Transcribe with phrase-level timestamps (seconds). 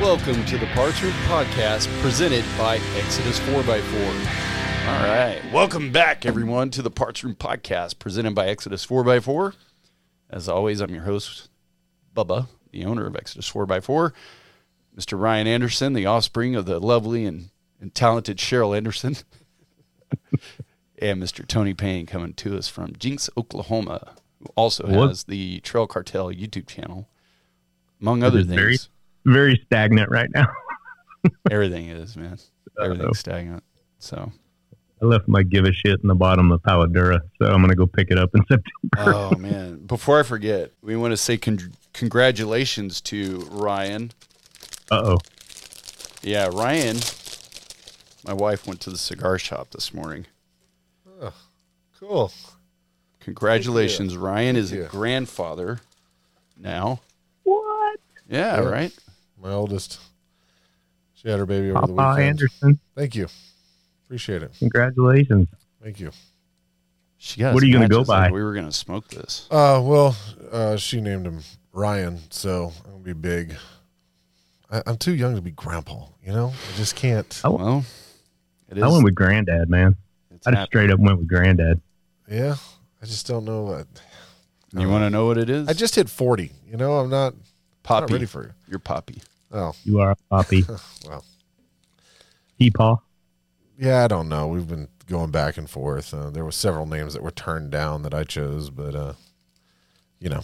[0.00, 4.06] Welcome to the Parts Room Podcast presented by Exodus 4x4.
[4.86, 5.40] All right.
[5.52, 9.54] Welcome back, everyone, to the Parts Room Podcast presented by Exodus 4x4.
[10.30, 11.50] As always, I'm your host,
[12.14, 14.12] Bubba, the owner of Exodus 4x4.
[14.96, 15.20] Mr.
[15.20, 19.16] Ryan Anderson, the offspring of the lovely and, and talented Cheryl Anderson.
[21.02, 21.44] and Mr.
[21.46, 25.08] Tony Payne coming to us from Jenks, Oklahoma, who also What?
[25.08, 27.08] has the Trail Cartel YouTube channel,
[28.00, 28.54] among other things.
[28.54, 28.76] very-
[29.32, 30.46] Very stagnant right now.
[31.50, 32.38] Everything is, man.
[32.82, 33.62] Everything's stagnant.
[33.98, 34.32] So,
[35.02, 37.74] I left my give a shit in the bottom of Palo Duro, so I'm gonna
[37.74, 39.12] go pick it up in September.
[39.12, 39.84] oh man!
[39.86, 44.12] Before I forget, we want to say con- congratulations to Ryan.
[44.90, 45.18] Uh oh.
[46.22, 46.98] Yeah, Ryan.
[48.26, 50.26] My wife went to the cigar shop this morning.
[51.20, 51.32] Oh,
[52.00, 52.32] Cool.
[53.20, 55.80] Congratulations, Ryan is a grandfather
[56.56, 57.00] now.
[57.42, 58.00] What?
[58.28, 58.68] Yeah, Yeah.
[58.68, 58.92] right.
[59.42, 60.00] My oldest.
[61.14, 62.28] She had her baby over the Papa weekend.
[62.30, 63.26] Anderson, Thank you.
[64.06, 64.52] Appreciate it.
[64.58, 65.48] congratulations.
[65.82, 66.10] Thank you.
[67.18, 67.54] She got.
[67.54, 68.34] What are you gonna go matches like by?
[68.34, 69.46] we were gonna smoke this.
[69.50, 70.16] Uh, well,
[70.52, 71.40] uh, she named him
[71.72, 73.54] Ryan, so I'm gonna be big.
[74.70, 76.04] I, I'm too young to be grandpa.
[76.24, 77.40] You know, I just can't.
[77.44, 77.56] Oh.
[77.56, 77.84] Well,
[78.68, 78.84] it is.
[78.84, 79.96] I went with Granddad, man.
[80.30, 80.66] it's I just happening.
[80.66, 81.80] straight up went with Granddad.
[82.30, 82.56] Yeah,
[83.02, 83.62] I just don't know.
[83.62, 83.86] What,
[84.72, 85.66] You want to know what it is?
[85.68, 86.52] I just hit 40.
[86.70, 87.34] You know, I'm not,
[87.88, 88.12] not Poppy.
[88.14, 88.50] ready for you.
[88.68, 89.22] You're Poppy.
[89.52, 90.64] Oh, You are a poppy.
[91.06, 91.24] well,
[92.60, 93.00] Peepaw.
[93.78, 94.46] yeah, I don't know.
[94.48, 96.12] We've been going back and forth.
[96.12, 99.12] Uh, there were several names that were turned down that I chose, but uh,
[100.20, 100.42] you know,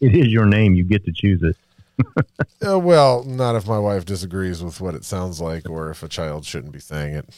[0.00, 0.74] It is your name.
[0.74, 1.56] You get to choose it.
[2.66, 6.08] Uh, well, not if my wife disagrees with what it sounds like, or if a
[6.08, 7.28] child shouldn't be saying it.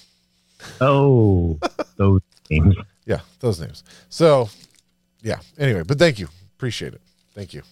[0.82, 1.58] Oh,
[1.96, 2.74] those names.
[3.06, 3.82] Yeah, those names.
[4.10, 4.50] So,
[5.22, 5.40] yeah.
[5.58, 6.28] Anyway, but thank you.
[6.56, 7.00] Appreciate it.
[7.34, 7.62] Thank you.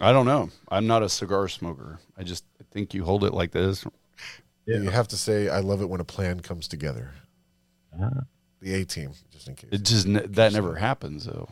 [0.00, 0.50] I don't know.
[0.70, 1.98] I'm not a cigar smoker.
[2.16, 3.84] I just think you hold it like this.
[4.66, 4.78] Yeah.
[4.78, 7.10] You have to say, "I love it when a plan comes together."
[8.00, 8.10] Ah.
[8.60, 9.70] The A team, just in case.
[9.72, 11.48] It just ne- that never happens though.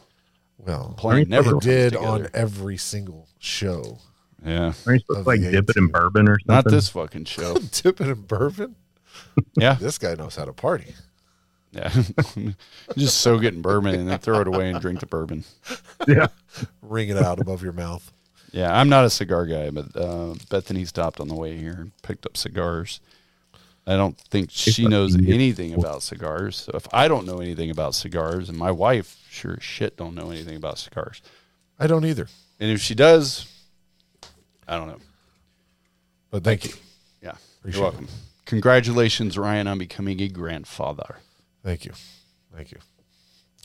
[0.58, 3.98] well, Plan never it did on every single show.
[4.44, 6.54] Yeah, Aren't you supposed to like dip it in bourbon or something?
[6.54, 7.54] not this fucking show.
[7.72, 8.76] Dip it in bourbon.
[9.56, 10.94] Yeah, This guy knows how to party.
[11.72, 11.90] yeah.
[12.96, 15.44] just soak it in bourbon and then throw it away and drink the bourbon.
[16.06, 16.28] Yeah.
[16.82, 18.12] Ring it out above your mouth.
[18.52, 21.92] Yeah, I'm not a cigar guy, but uh, Bethany stopped on the way here and
[22.02, 23.00] picked up cigars.
[23.86, 26.56] I don't think she knows anything about cigars.
[26.56, 30.14] So if I don't know anything about cigars, and my wife sure as shit don't
[30.14, 31.22] know anything about cigars,
[31.78, 32.28] I don't either,
[32.60, 33.46] and if she does,
[34.66, 34.98] I don't know.
[36.30, 36.72] but thank you.
[37.22, 38.08] Yeah, Appreciate you're welcome.
[38.44, 41.16] Congratulations, Ryan, on becoming a grandfather.
[41.64, 41.92] Thank you.
[42.54, 42.78] Thank you.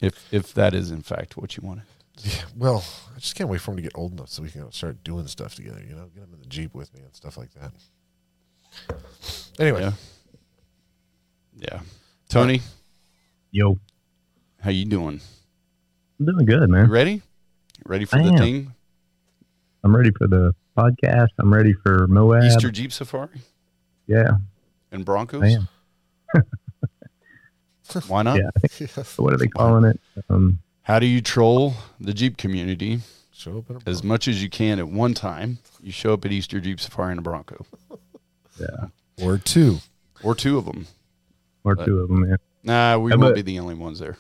[0.02, 1.84] If if that is in fact what you wanted.
[2.20, 2.84] Yeah, well,
[3.16, 5.26] I just can't wait for him to get old enough so we can start doing
[5.28, 5.82] stuff together.
[5.88, 7.72] You know, get him in the jeep with me and stuff like that.
[9.60, 9.94] Anyway, Yeah.
[11.56, 11.80] Yeah.
[12.30, 12.62] Tony,
[13.52, 13.78] Yo,
[14.60, 15.22] how you doing?
[16.20, 16.90] I'm doing good, You man.
[16.90, 17.22] ready?
[17.86, 18.38] Ready for I the am.
[18.38, 18.74] thing?
[19.84, 21.28] I'm ready for the podcast.
[21.40, 22.44] I'm ready for Moab.
[22.44, 23.42] Easter Jeep Safari
[24.08, 24.32] Yeah,
[24.92, 25.44] and Broncos?
[25.44, 25.68] I am.
[28.08, 28.38] Why not?
[28.40, 28.50] Yeah.
[29.04, 30.00] So what are they calling it?
[30.30, 33.00] Um, How do you troll the Jeep community
[33.32, 35.58] show up in a as much as you can at one time?
[35.82, 37.66] You show up at Easter Jeep Safari in a Bronco,
[38.60, 38.88] yeah,
[39.22, 39.78] or two.
[40.24, 40.88] or two of them.
[41.64, 42.30] or But- two of them.
[42.30, 42.36] Yeah.
[42.64, 44.18] Nah, we How won't about- be the only ones there.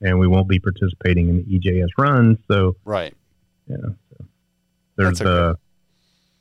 [0.00, 2.38] And we won't be participating in the EJS run.
[2.48, 3.14] So Right.
[3.68, 4.24] yeah, so
[4.96, 5.30] there's That's okay.
[5.30, 5.58] the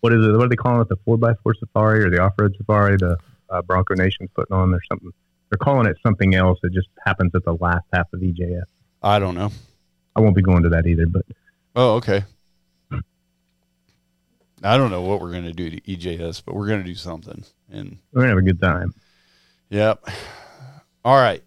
[0.01, 0.31] what is it?
[0.33, 0.89] What are they calling it?
[0.89, 2.97] The four x four safari or the off road safari?
[2.97, 3.17] The
[3.49, 5.09] uh, Bronco Nation's putting on or something.
[5.49, 6.59] They're calling it something else.
[6.63, 8.65] It just happens at the last half of EJS.
[9.01, 9.51] I don't know.
[10.17, 11.25] I won't be going to that either, but
[11.75, 12.23] Oh, okay.
[14.63, 16.95] I don't know what we're going to do to EJS, but we're going to do
[16.95, 17.43] something.
[17.71, 18.95] And we're gonna have a good time.
[19.69, 20.09] Yep.
[21.05, 21.43] All right.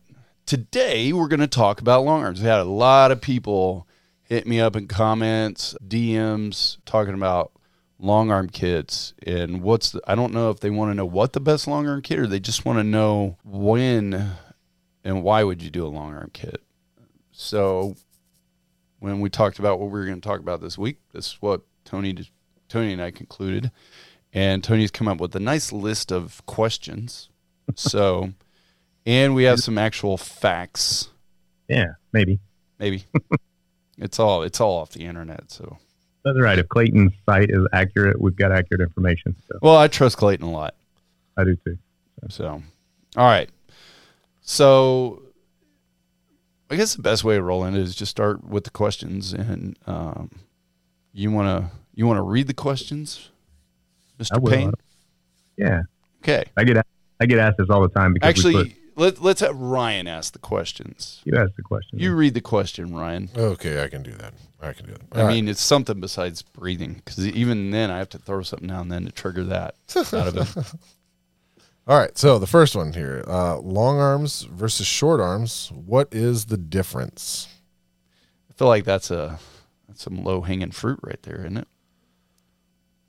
[0.46, 2.40] Today we're going to talk about long arms.
[2.40, 3.88] We had a lot of people
[4.22, 7.50] hit me up in comments, DMs, talking about
[7.98, 11.32] long arm kits and what's the, I don't know if they want to know what
[11.32, 14.36] the best long arm kit or they just want to know when
[15.02, 16.62] and why would you do a long arm kit.
[17.32, 17.96] So
[19.00, 21.36] when we talked about what we were going to talk about this week, this is
[21.40, 22.16] what Tony
[22.68, 23.72] Tony and I concluded.
[24.32, 27.30] And Tony's come up with a nice list of questions.
[27.74, 28.32] So,
[29.06, 31.08] and we have some actual facts.
[31.68, 32.38] Yeah, maybe.
[32.78, 33.04] Maybe
[33.98, 35.50] it's all it's all off the internet.
[35.50, 35.78] So,
[36.24, 36.58] That's right.
[36.58, 39.34] If Clayton's site is accurate, we've got accurate information.
[39.48, 40.74] So well, I trust Clayton a lot.
[41.36, 41.78] I do too.
[42.28, 42.62] So,
[43.16, 43.48] all right.
[44.42, 45.22] So,
[46.70, 49.76] I guess the best way to roll in is just start with the questions, and
[49.86, 50.30] um,
[51.12, 53.30] you want to you want to read the questions,
[54.18, 54.44] Mr.
[54.48, 54.72] Payne.
[55.56, 55.82] Yeah,
[56.22, 56.44] Okay.
[56.56, 56.86] I get
[57.20, 60.06] I get asked this all the time because we Actually, put, let, let's have Ryan
[60.06, 61.20] ask the questions.
[61.24, 61.98] you asked the question.
[61.98, 63.30] You read the question, Ryan.
[63.36, 64.34] Okay, I can do that.
[64.60, 65.24] I can do that.
[65.24, 68.80] I mean, it's something besides breathing because even then I have to throw something now
[68.80, 70.64] and then to trigger that out of him.
[71.90, 72.16] all right.
[72.16, 75.70] So the first one here: uh, long arms versus short arms.
[75.74, 77.48] What is the difference?
[78.48, 79.38] I feel like that's a
[79.88, 81.68] that's some low hanging fruit right there, isn't it?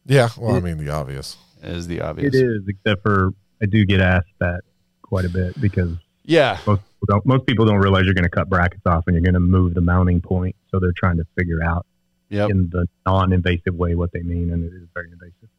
[0.05, 0.29] Yeah.
[0.37, 1.37] Well, I mean the obvious.
[1.63, 2.33] Is the obvious.
[2.33, 4.61] It is, except for I do get asked that
[5.03, 5.91] quite a bit because
[6.23, 6.57] Yeah.
[6.65, 9.21] most people don't, most people don't realize you're going to cut brackets off and you're
[9.21, 10.55] going to move the mounting point.
[10.71, 11.85] So they're trying to figure out
[12.29, 12.49] Yep.
[12.49, 15.49] in the non-invasive way what they mean, and it is very invasive.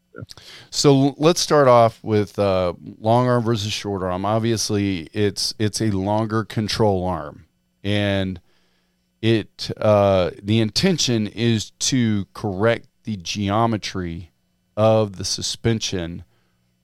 [0.69, 4.25] So, let's start off with uh, long arm versus short arm.
[4.25, 7.45] Obviously, it's it's a longer control arm,
[7.83, 8.39] and
[9.21, 14.31] it uh, the intention is to correct the geometry
[14.75, 16.23] of the suspension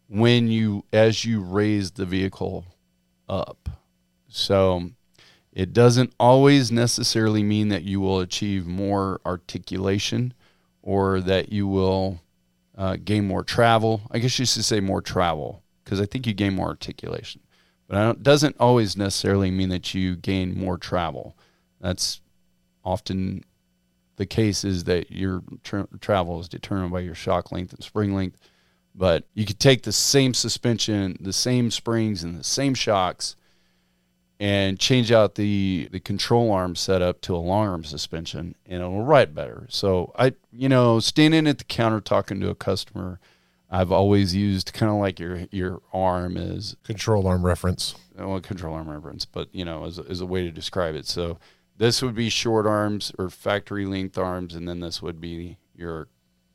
[0.08, 2.66] when you as you raise the vehicle
[3.28, 3.70] up.
[4.28, 4.92] So
[5.52, 10.34] it doesn't always necessarily mean that you will achieve more articulation
[10.82, 12.22] or that you will
[12.80, 14.02] uh, gain more travel.
[14.10, 17.42] I guess you should say more travel because I think you gain more articulation.
[17.88, 21.36] But it doesn't always necessarily mean that you gain more travel.
[21.82, 22.22] That's
[22.86, 23.44] often
[24.16, 28.16] the case is that your tra- travel is determined by your shock length and spring
[28.16, 28.38] length.
[28.96, 33.36] But you could take the same suspension, the same springs, and the same shocks,
[34.40, 39.04] and change out the the control arm setup to a long arm suspension and it'll
[39.04, 39.68] ride better.
[39.70, 43.20] So I you know, standing at the counter talking to a customer,
[43.70, 47.96] I've always used kind of like your your arm is Control arm reference.
[48.16, 51.06] well, control arm reference, but you know, as as a way to describe it.
[51.06, 51.38] So
[51.78, 56.08] this would be short arms or factory length arms, and then this would be your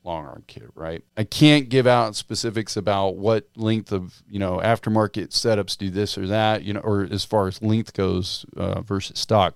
[0.04, 1.02] long arm kit, right?
[1.16, 6.16] I can't give out specifics about what length of you know aftermarket setups do this
[6.18, 9.54] or that, you know, or as far as length goes uh, versus stock.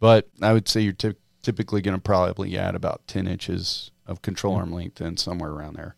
[0.00, 4.22] But I would say you're typ typically going to probably add about ten inches of
[4.22, 5.94] control arm length in somewhere around there.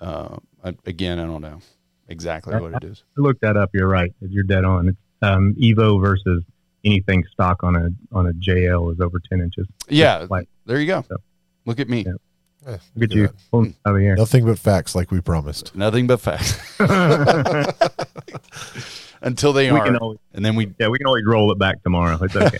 [0.00, 1.60] Uh, I, again, I don't know
[2.08, 3.04] exactly what it is.
[3.16, 3.70] I looked that up.
[3.72, 4.12] You're right.
[4.20, 4.88] You're dead on.
[4.88, 6.42] It's um, Evo versus
[6.84, 9.66] anything stock on a on a JL is over ten inches.
[9.88, 11.04] Yeah, Like- there you go.
[11.08, 11.16] So-
[11.66, 12.04] Look at me.
[12.06, 12.12] Yeah.
[12.66, 13.34] Eh, Look at you that.
[13.50, 14.16] pulling out of the air.
[14.16, 15.74] Nothing but facts, like we promised.
[15.74, 16.58] Nothing but facts
[19.22, 20.72] until they we are, can always, and then we.
[20.78, 22.18] yeah, we can always roll it back tomorrow.
[22.22, 22.58] It's okay.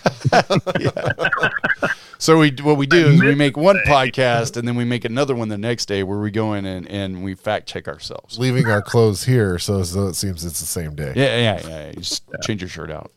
[2.19, 5.35] So we what we do is we make one podcast and then we make another
[5.35, 8.38] one the next day where we go in and, and we fact check ourselves.
[8.38, 11.14] Leaving our clothes here, so as though it seems it's the same day.
[11.17, 11.87] Yeah, yeah, yeah.
[11.87, 11.93] yeah.
[11.93, 13.11] Just change your shirt out.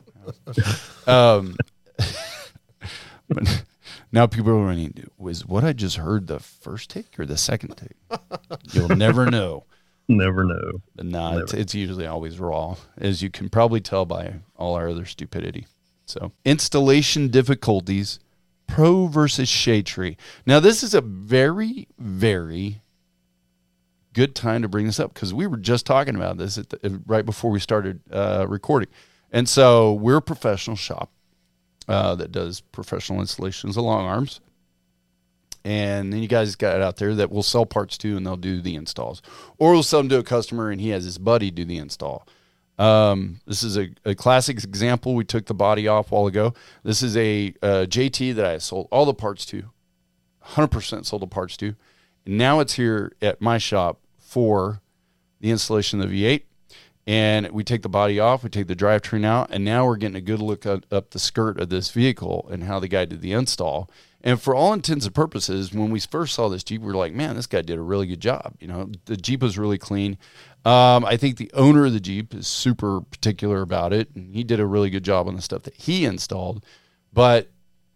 [1.06, 1.54] Um,
[3.28, 3.62] but
[4.14, 5.08] now people are running.
[5.18, 8.20] Was what I just heard the first take or the second take?
[8.72, 9.64] You'll never know.
[10.06, 10.82] Never know.
[10.94, 14.88] But nah, it's, it's usually always raw, as you can probably tell by all our
[14.88, 15.66] other stupidity.
[16.06, 18.20] So, installation difficulties,
[18.68, 20.16] pro versus shade tree.
[20.46, 22.82] Now, this is a very, very
[24.12, 27.02] good time to bring this up because we were just talking about this at the,
[27.04, 28.90] right before we started uh, recording.
[29.32, 31.10] And so, we're a professional shop
[31.88, 34.40] uh, that does professional installations of long arms.
[35.64, 38.60] And then you guys got out there that will sell parts to and they'll do
[38.60, 39.22] the installs.
[39.58, 42.26] Or we'll sell them to a customer and he has his buddy do the install.
[42.78, 45.14] Um, this is a, a classic example.
[45.14, 46.54] We took the body off a while ago.
[46.82, 49.70] This is a, uh JT that I sold all the parts to,
[50.48, 51.74] 100% sold the parts to.
[52.26, 54.82] And now it's here at my shop for
[55.40, 56.42] the installation of the V8.
[57.06, 60.16] And we take the body off, we take the drivetrain out, and now we're getting
[60.16, 63.20] a good look at, up the skirt of this vehicle and how the guy did
[63.20, 63.90] the install.
[64.22, 67.12] And for all intents and purposes, when we first saw this Jeep, we were like,
[67.12, 68.54] man, this guy did a really good job.
[68.58, 70.16] You know, the Jeep was really clean.
[70.64, 74.42] Um, I think the owner of the Jeep is super particular about it, and he
[74.42, 76.64] did a really good job on the stuff that he installed.
[77.12, 77.50] But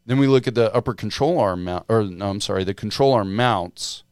[0.05, 3.15] then we look at the upper control arm mount, or no, I'm sorry, the control
[3.15, 4.05] arm mounts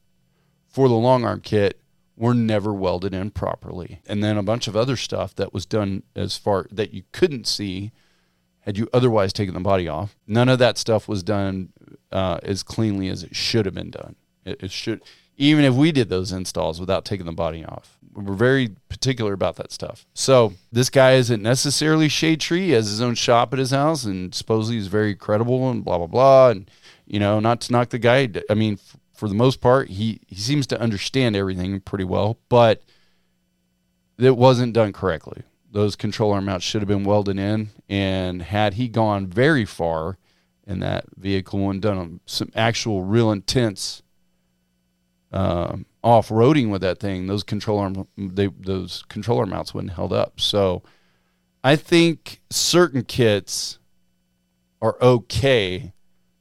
[0.71, 1.81] for the long arm kit
[2.17, 4.01] were never welded in properly.
[4.07, 7.47] And then a bunch of other stuff that was done as far that you couldn't
[7.47, 7.93] see
[8.61, 10.17] had you otherwise taken the body off.
[10.27, 11.73] None of that stuff was done
[12.11, 14.17] uh, as cleanly as it should have been done.
[14.45, 15.03] It, it should,
[15.37, 17.99] even if we did those installs without taking the body off.
[18.13, 20.07] We're very particular about that stuff.
[20.15, 22.69] So this guy isn't necessarily shade tree.
[22.69, 25.99] He has his own shop at his house, and supposedly he's very credible and blah
[25.99, 26.49] blah blah.
[26.49, 26.71] And
[27.07, 28.31] you know, not to knock the guy.
[28.49, 28.79] I mean,
[29.17, 32.83] for the most part, he he seems to understand everything pretty well, but
[34.19, 35.43] it wasn't done correctly.
[35.71, 40.19] Those control arm mounts should have been welded in, and had he gone very far
[40.67, 44.03] in that vehicle and done some actual real intense
[45.33, 49.95] um, off roading with that thing, those control arm they those control arm mounts wouldn't
[49.95, 50.41] held up.
[50.41, 50.83] So
[51.65, 53.79] I think certain kits
[54.81, 55.93] are okay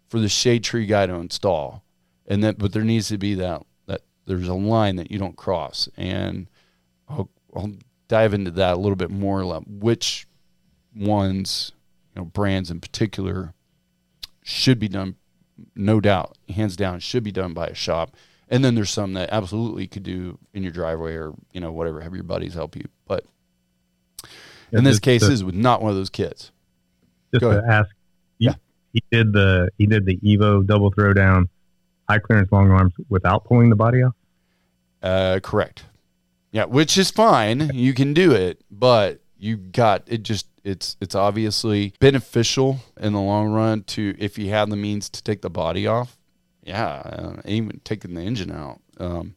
[0.08, 1.84] for the shade tree guy to install,
[2.28, 5.36] and that but there needs to be that that there's a line that you don't
[5.38, 6.48] cross, and
[7.08, 7.72] I'll, I'll
[8.08, 9.44] dive into that a little bit more.
[9.68, 10.28] Which
[10.96, 11.72] ones,
[12.16, 13.54] you know, brands in particular,
[14.44, 15.16] should be done,
[15.76, 18.16] no doubt, hands down, should be done by a shop.
[18.48, 22.02] And then there's some that absolutely could do in your driveway or you know whatever,
[22.02, 22.86] have your buddies help you.
[23.08, 23.26] But
[24.72, 26.52] in this case, this is not one of those kits.
[27.34, 27.70] just Go to ahead.
[27.72, 27.90] ask.
[28.38, 28.54] He, Yeah.
[28.94, 31.48] he did the he did the Evo double throwdown,
[32.08, 34.14] high clearance long arms without pulling the body off.
[35.02, 35.86] Uh, correct.
[36.52, 37.72] Yeah, which is fine.
[37.74, 40.24] You can do it, but you got it.
[40.24, 45.10] Just it's it's obviously beneficial in the long run to if you have the means
[45.10, 46.18] to take the body off.
[46.64, 48.82] Yeah, uh, even taking the engine out.
[48.98, 49.36] Um,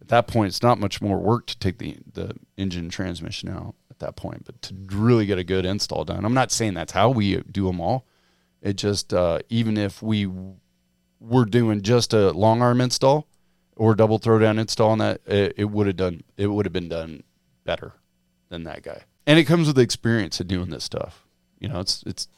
[0.00, 3.74] at that point, it's not much more work to take the the engine transmission out
[3.90, 6.24] at that point, but to really get a good install done.
[6.24, 8.06] I'm not saying that's how we do them all.
[8.62, 10.30] It just uh, even if we
[11.20, 13.26] were doing just a long arm install
[13.76, 16.88] or double throwdown install on that, it, it would have done it would have been
[16.88, 17.22] done
[17.64, 17.92] better
[18.48, 19.02] than that guy.
[19.26, 21.24] And it comes with the experience of doing this stuff.
[21.58, 22.28] You know, it's it's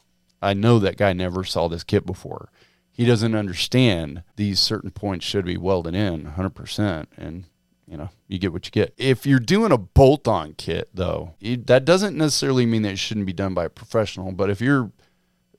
[0.41, 2.49] I know that guy never saw this kit before.
[2.91, 7.45] He doesn't understand these certain points should be welded in 100% and
[7.87, 8.93] you know, you get what you get.
[8.97, 13.25] If you're doing a bolt-on kit though, it, that doesn't necessarily mean that it shouldn't
[13.25, 14.91] be done by a professional, but if you're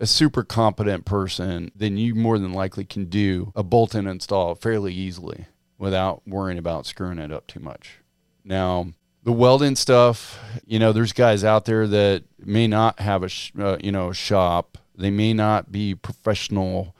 [0.01, 4.55] a super competent person, then you more than likely can do a bolt in install
[4.55, 5.47] fairly easily
[5.79, 7.99] without worrying about screwing it up too much.
[8.45, 8.89] Now,
[9.23, 13.53] the welding stuff, you know, there's guys out there that may not have a, sh-
[13.59, 14.79] uh, you know, shop.
[14.95, 16.95] They may not be professional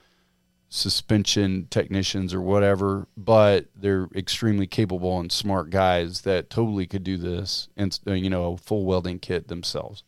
[0.69, 7.17] suspension technicians or whatever, but they're extremely capable and smart guys that totally could do
[7.17, 10.03] this and, you know, a full welding kit themselves.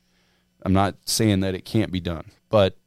[0.63, 2.77] I'm not saying that it can't be done, but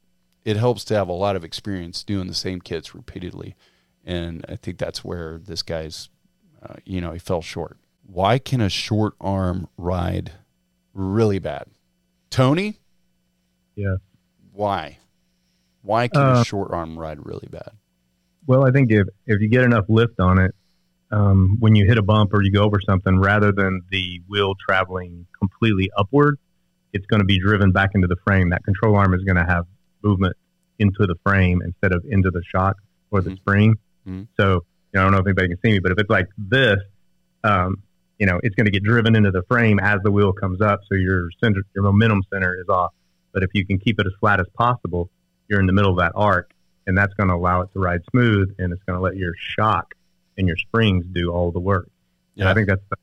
[0.45, 3.55] it helps to have a lot of experience doing the same kits repeatedly.
[4.03, 6.09] And I think that's where this guy's,
[6.63, 7.77] uh, you know, he fell short.
[8.03, 10.31] Why can a short arm ride
[10.93, 11.65] really bad?
[12.29, 12.79] Tony,
[13.75, 13.97] Yeah.
[14.51, 14.97] why?
[15.81, 17.71] Why can Uh, a short arm ride really bad?
[18.47, 20.53] Well, I think if if you get enough lift on it,
[21.11, 24.55] um, when you hit a bump or you go over something, rather than the wheel
[24.55, 26.37] traveling completely upward,
[26.93, 28.49] it's going to be driven back into the frame.
[28.49, 29.65] That control arm is going to have
[30.03, 30.35] movement
[30.79, 32.77] into the frame instead of into the shock
[33.11, 33.37] or the Mhm.
[33.37, 33.75] spring.
[34.07, 34.27] Mhm.
[34.37, 34.53] So
[34.93, 36.79] you know, I don't know if anybody can see me, but if it's like this,
[37.45, 37.77] um,
[38.19, 40.81] you know, it's going to get driven into the frame as the wheel comes up.
[40.89, 42.93] So your center, your momentum center is off.
[43.31, 45.09] But if you can keep it as flat as possible,
[45.47, 46.51] you're in the middle of that arc,
[46.87, 49.33] and that's going to allow it to ride smooth, and it's going to let your
[49.37, 49.93] shock
[50.37, 51.89] and your springs do all the work.
[52.37, 52.97] And I think that's, the,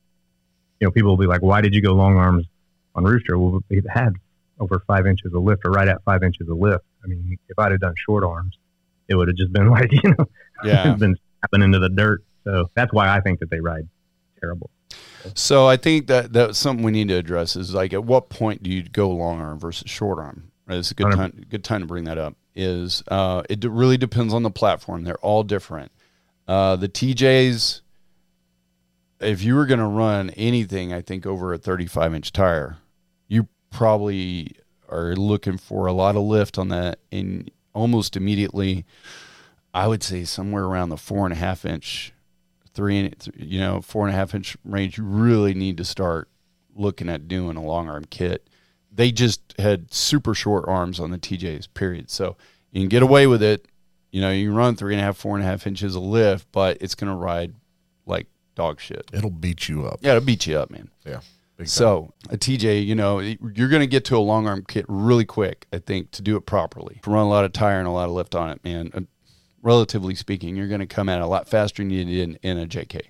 [0.79, 2.45] you know, people will be like, "Why did you go long arms
[2.99, 4.13] on Rooster?" Well, it had
[4.59, 6.83] over five inches of lift, or right at five inches of lift.
[7.03, 8.57] I mean, if I'd have done short arms,
[9.07, 10.25] it would have just been like, you know,
[10.63, 10.93] Yeah.
[10.99, 12.23] been snapping into the dirt.
[12.43, 13.87] So that's why I think that they ride
[14.39, 14.69] terrible.
[15.35, 18.63] So I think that that's something we need to address is like at what point
[18.63, 20.51] do you go long arm versus short arm?
[20.67, 22.35] It's a good time good time to bring that up.
[22.55, 25.03] Is uh, it really depends on the platform.
[25.03, 25.91] They're all different.
[26.47, 27.81] Uh, the TJs,
[29.21, 32.77] if you were going to run anything, I think over a 35 inch tire,
[33.69, 34.55] probably
[34.89, 38.85] are looking for a lot of lift on that, and almost immediately,
[39.73, 42.13] I would say somewhere around the four and a half inch
[42.73, 46.29] three, you know, four and a half inch range, you really need to start
[46.75, 48.47] looking at doing a long arm kit.
[48.91, 52.09] They just had super short arms on the TJs, period.
[52.09, 52.37] So
[52.71, 53.67] you can get away with it.
[54.11, 56.03] You know, you can run three and a half, four and a half inches of
[56.03, 57.53] lift, but it's going to ride
[58.05, 59.09] like dog shit.
[59.13, 59.99] It'll beat you up.
[60.01, 60.89] Yeah, it'll beat you up, man.
[61.05, 61.19] Yeah.
[61.65, 65.25] So a TJ, you know, you're going to get to a long arm kit really
[65.25, 65.65] quick.
[65.73, 68.05] I think to do it properly, to run a lot of tire and a lot
[68.07, 68.91] of lift on it, man.
[68.93, 69.01] uh,
[69.61, 72.35] Relatively speaking, you're going to come at it a lot faster than you did in,
[72.43, 73.01] in a JK.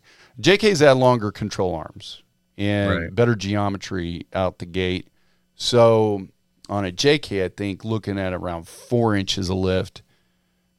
[0.41, 2.23] JK's had longer control arms
[2.57, 3.15] and Right.
[3.15, 5.09] better geometry out the gate.
[5.53, 6.27] So
[6.67, 10.01] on a JK, I think looking at around four inches of lift,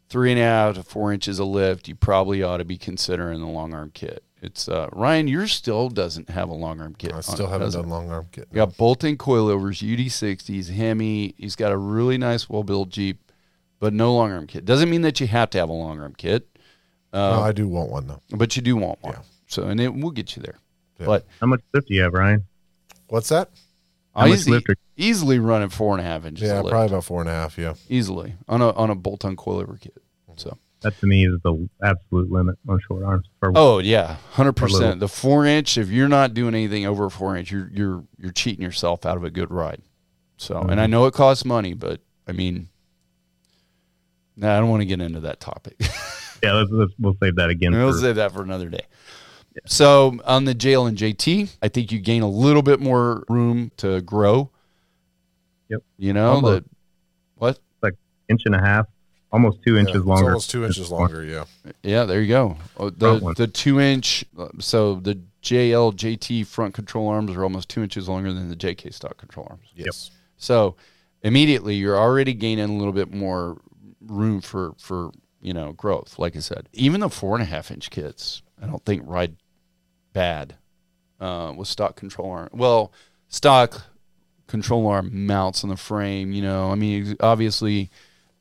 [0.08, 3.38] three and a half to four inches of lift, you probably ought to be considering
[3.40, 4.24] the long arm kit.
[4.42, 5.28] It's uh, Ryan.
[5.28, 7.12] Yours still doesn't have a long arm kit.
[7.12, 7.78] I still it, haven't does it?
[7.82, 8.49] done long arm kit.
[8.50, 11.35] You got bolt-in coilovers, UD60s, Hemi.
[11.37, 13.30] He's got a really nice, well-built Jeep,
[13.80, 14.64] but no long arm kit.
[14.64, 16.49] Doesn't mean that you have to have a long arm kit,
[17.12, 18.23] uh, No, I do want one though.
[18.30, 19.14] but you do want one.
[19.14, 19.23] Yeah.
[19.47, 20.59] So, and it will get you there.
[20.99, 21.06] Yeah.
[21.06, 22.44] But How much lift do you have, Ryan?
[23.09, 23.50] What's that?
[24.14, 26.49] How I much easy, lift are- easily running four and a half inches.
[26.49, 27.59] Yeah, probably about four and a half.
[27.59, 27.75] Yeah.
[27.88, 29.97] easily on a on a bolt-on coilover kit.
[30.37, 33.26] So that to me is the absolute limit on short arms.
[33.38, 35.00] For, Oh yeah, hundred percent.
[35.00, 35.76] The four inch.
[35.76, 39.25] If you're not doing anything over four inch, you're you're you're cheating yourself out of
[39.25, 39.82] a good ride.
[40.37, 40.92] So, and I mm-hmm.
[40.92, 42.68] know it costs money, but I mean,
[44.37, 45.76] nah, I don't want to get into that topic.
[46.42, 47.72] yeah, let's, let's we'll save that again.
[47.72, 48.87] we'll for- save that for another day.
[49.66, 53.72] So on the JL and JT, I think you gain a little bit more room
[53.78, 54.50] to grow.
[55.68, 55.82] Yep.
[55.99, 56.64] You know the
[57.37, 57.58] what?
[57.82, 57.94] Like
[58.28, 58.87] inch and a half,
[59.32, 60.26] almost two Yeah, inches it's longer.
[60.28, 61.25] almost two inches longer.
[61.25, 61.44] Yeah.
[61.82, 62.56] Yeah, there you go.
[62.76, 64.25] Oh, The the two inch.
[64.38, 68.56] uh, So the JL JT front control arms are almost two inches longer than the
[68.56, 69.68] JK stock control arms.
[69.75, 70.10] Yes.
[70.37, 70.76] So
[71.22, 73.60] immediately you're already gaining a little bit more
[74.00, 75.10] room for for
[75.40, 76.18] you know growth.
[76.18, 79.37] Like I said, even the four and a half inch kits, I don't think ride
[80.12, 80.56] bad
[81.20, 82.49] uh, with stock control arm.
[82.52, 82.92] Well,
[83.28, 83.82] stock
[84.46, 86.32] control arm mounts on the frame.
[86.32, 87.90] You know, I mean, obviously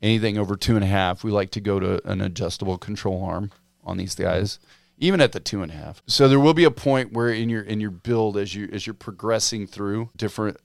[0.02, 3.50] anything over two and a half, we like to go to an adjustable control arm
[3.84, 4.58] on these guys.
[5.02, 7.48] Even at the two and a half, so there will be a point where in
[7.48, 10.58] your in your build as you as you're progressing through different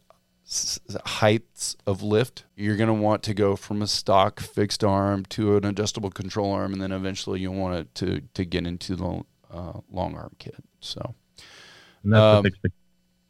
[0.45, 2.43] s- heights of lift.
[2.57, 6.51] You're going to want to go from a stock fixed arm to an adjustable control
[6.51, 9.21] arm, and then eventually you'll want it to to get into the
[9.53, 10.55] uh, long arm kit.
[10.81, 11.15] So
[12.03, 12.71] And that's Um, the,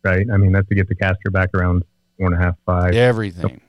[0.03, 0.25] right?
[0.33, 1.83] I mean, that's to get the caster back around
[2.17, 2.95] four and a half, five.
[2.95, 3.61] everything.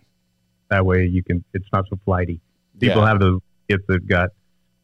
[0.70, 2.40] That way you can, it's not so flighty.
[2.80, 3.08] People Yeah.
[3.08, 4.30] have those kits that have got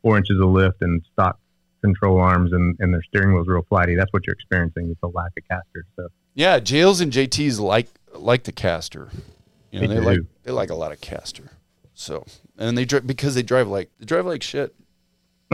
[0.02, 1.38] four inches of lift and stock
[1.82, 3.94] control arms and, and their steering wheel's real flighty.
[3.96, 5.84] That's what you're experiencing with the lack of caster.
[5.96, 9.08] So Yeah, JLs and JTs like like the caster.
[9.70, 11.50] You know, They they, like they like a lot of caster.
[11.94, 12.24] So
[12.58, 14.74] and they drive because they drive like they drive like shit.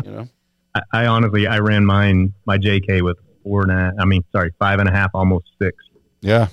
[0.04, 0.28] You know.
[0.74, 4.22] I, I honestly, I ran mine, my JK with four and a half, I mean,
[4.32, 5.76] sorry, five and a half, almost six,
[6.20, 6.48] Yeah.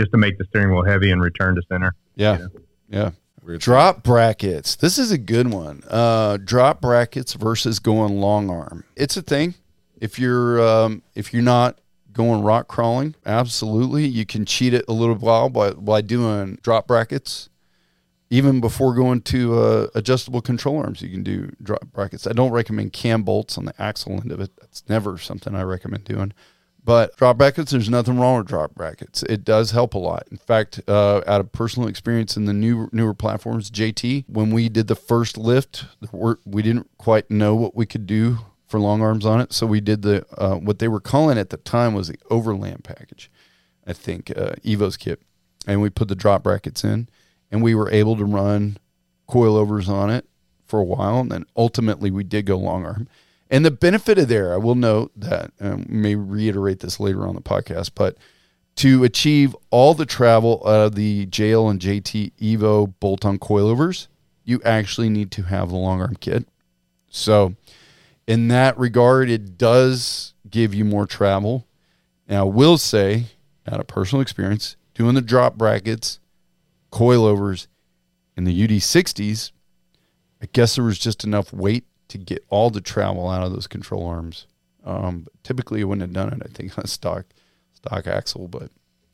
[0.00, 1.94] just to make the steering wheel heavy and return to center.
[2.16, 2.48] Yeah.
[2.90, 3.12] Yeah.
[3.42, 3.60] Weird.
[3.60, 4.76] Drop brackets.
[4.76, 5.82] This is a good one.
[5.88, 8.84] Uh, drop brackets versus going long arm.
[8.96, 9.54] It's a thing.
[9.98, 11.78] If you're um, if you're not
[12.12, 16.86] going rock crawling, absolutely, you can cheat it a little while by by doing drop
[16.86, 17.48] brackets.
[18.32, 22.28] Even before going to uh, adjustable control arms, you can do drop brackets.
[22.28, 24.52] I don't recommend cam bolts on the axle end of it.
[24.60, 26.32] That's never something I recommend doing.
[26.82, 29.22] But drop brackets, there's nothing wrong with drop brackets.
[29.24, 30.26] It does help a lot.
[30.30, 34.68] In fact, uh, out of personal experience in the new newer platforms, JT, when we
[34.68, 39.26] did the first lift, we're- didn't quite know what we could do for long arms
[39.26, 42.08] on it, so we did the uh, what they were calling at the time was
[42.08, 43.30] the overland package.
[43.86, 45.20] I think uh, Evo's kit,
[45.66, 47.08] and we put the drop brackets in,
[47.50, 48.78] and we were able to run
[49.28, 50.26] coilovers on it
[50.66, 53.08] for a while, and then ultimately we did go long arm.
[53.50, 57.34] And the benefit of there, I will note that um, may reiterate this later on
[57.34, 58.16] the podcast, but
[58.76, 64.06] to achieve all the travel out of the JL and JT Evo bolt-on coilovers,
[64.44, 66.46] you actually need to have the long arm kit.
[67.10, 67.56] So,
[68.26, 71.66] in that regard, it does give you more travel.
[72.28, 73.26] Now, I will say,
[73.66, 76.20] out of personal experience, doing the drop brackets,
[76.92, 77.66] coilovers,
[78.36, 79.50] in the UD60s,
[80.40, 83.66] I guess there was just enough weight to get all the travel out of those
[83.66, 84.46] control arms.
[84.84, 86.42] Um, typically, I wouldn't have done it.
[86.44, 87.26] I think on a stock
[87.74, 88.70] stock axle, but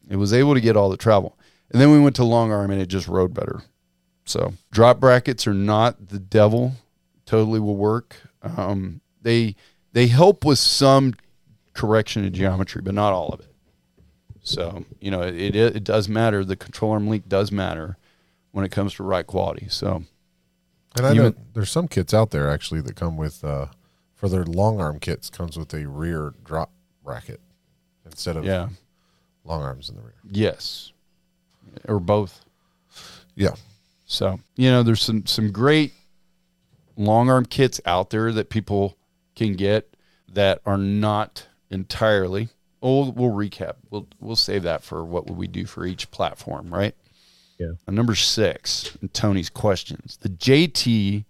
[0.08, 1.38] it was able to get all the travel.
[1.70, 3.62] And then we went to long arm, and it just rode better.
[4.24, 6.72] So drop brackets are not the devil.
[7.24, 8.16] Totally will work.
[8.42, 9.56] Um, they
[9.92, 11.14] they help with some
[11.72, 13.52] correction of geometry, but not all of it.
[14.42, 16.44] So you know it it, does matter.
[16.44, 17.96] The control arm link does matter
[18.52, 19.66] when it comes to right quality.
[19.68, 20.04] So
[20.96, 23.66] And I know there's some kits out there actually that come with uh,
[24.14, 26.70] for their long arm kits comes with a rear drop
[27.04, 27.40] bracket
[28.04, 28.68] instead of yeah,
[29.44, 30.14] long arms in the rear.
[30.30, 30.92] yes,
[31.86, 32.44] or both.
[33.34, 33.54] Yeah.
[34.06, 35.92] So you know, there's some some great
[36.96, 38.96] long arm kits out there that people
[39.34, 39.94] can get
[40.32, 42.48] that are not entirely.
[42.80, 43.74] We'll, we'll recap.
[43.90, 46.94] We'll we'll save that for what would we do for each platform, right?
[47.58, 47.72] Yeah.
[47.86, 51.24] And number six, Tony's questions: the JT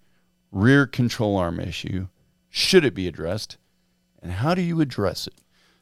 [0.52, 2.08] rear control arm issue.
[2.48, 3.58] Should it be addressed,
[4.22, 5.34] and how do you address it?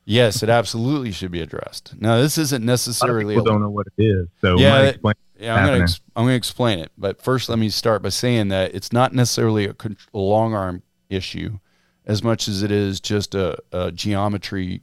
[0.05, 1.95] Yes, it absolutely should be addressed.
[1.99, 4.29] Now, this isn't A necessarily people don't know what it is.
[4.43, 5.15] So Yeah, explain.
[5.39, 8.49] yeah, I'm gonna ex- I'm gonna explain it, but first let me start by saying
[8.49, 11.59] that it's not necessarily a, con- a long arm issue,
[12.05, 14.83] as much as it is just a, a geometry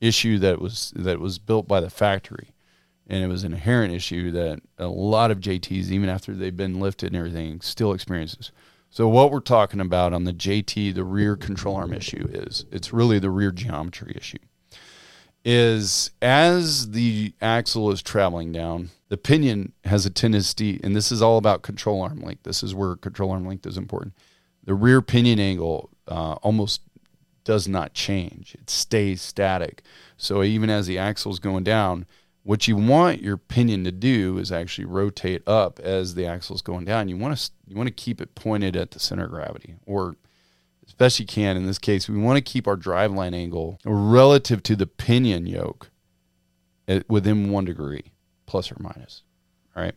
[0.00, 2.51] issue that was that was built by the factory,
[3.12, 6.80] and it was an inherent issue that a lot of JTs, even after they've been
[6.80, 8.50] lifted and everything, still experiences.
[8.90, 12.92] So what we're talking about on the JT, the rear control arm issue, is it's
[12.92, 14.38] really the rear geometry issue
[15.44, 21.20] is as the axle is traveling down, the pinion has a tendency, and this is
[21.20, 22.44] all about control arm length.
[22.44, 24.14] This is where control arm length is important.
[24.64, 26.82] the rear pinion angle uh, almost
[27.44, 28.54] does not change.
[28.54, 29.82] It stays static.
[30.16, 32.06] So even as the axle is going down,
[32.44, 36.62] what you want your pinion to do is actually rotate up as the axle is
[36.62, 37.08] going down.
[37.08, 40.16] You want to you want to keep it pointed at the center of gravity, or
[40.86, 41.56] as best you can.
[41.56, 45.90] In this case, we want to keep our driveline angle relative to the pinion yoke
[46.88, 48.12] at, within one degree,
[48.46, 49.22] plus or minus.
[49.76, 49.94] All right,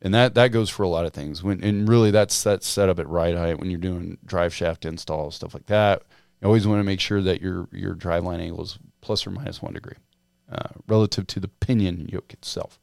[0.00, 1.42] and that that goes for a lot of things.
[1.42, 4.84] When and really that's that's set up at ride height when you're doing drive shaft
[4.84, 6.02] install stuff like that.
[6.40, 9.60] You always want to make sure that your your driveline angle is plus or minus
[9.60, 9.96] one degree
[10.54, 12.78] uh, relative to the pinion yoke itself.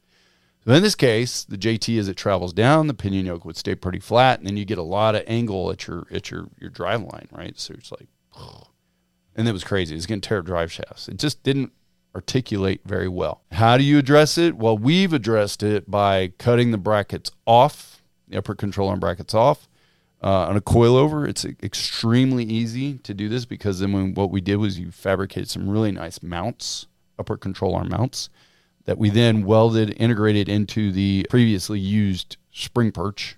[0.64, 3.74] So in this case, the JT as it travels down, the pinion yoke would stay
[3.74, 6.70] pretty flat, and then you get a lot of angle at your at your your
[6.70, 7.58] drive line, right?
[7.58, 8.08] So it's like,
[9.36, 9.96] and it was crazy.
[9.96, 11.08] It's going to tear up drive shafts.
[11.08, 11.72] It just didn't
[12.14, 13.42] articulate very well.
[13.52, 14.56] How do you address it?
[14.56, 19.68] Well, we've addressed it by cutting the brackets off, the upper control arm brackets off.
[20.22, 24.40] Uh, on a coilover, it's extremely easy to do this because then when, what we
[24.40, 26.86] did was you fabricated some really nice mounts
[27.18, 28.28] upper control arm mounts
[28.84, 33.36] that we then welded, integrated into the previously used spring perch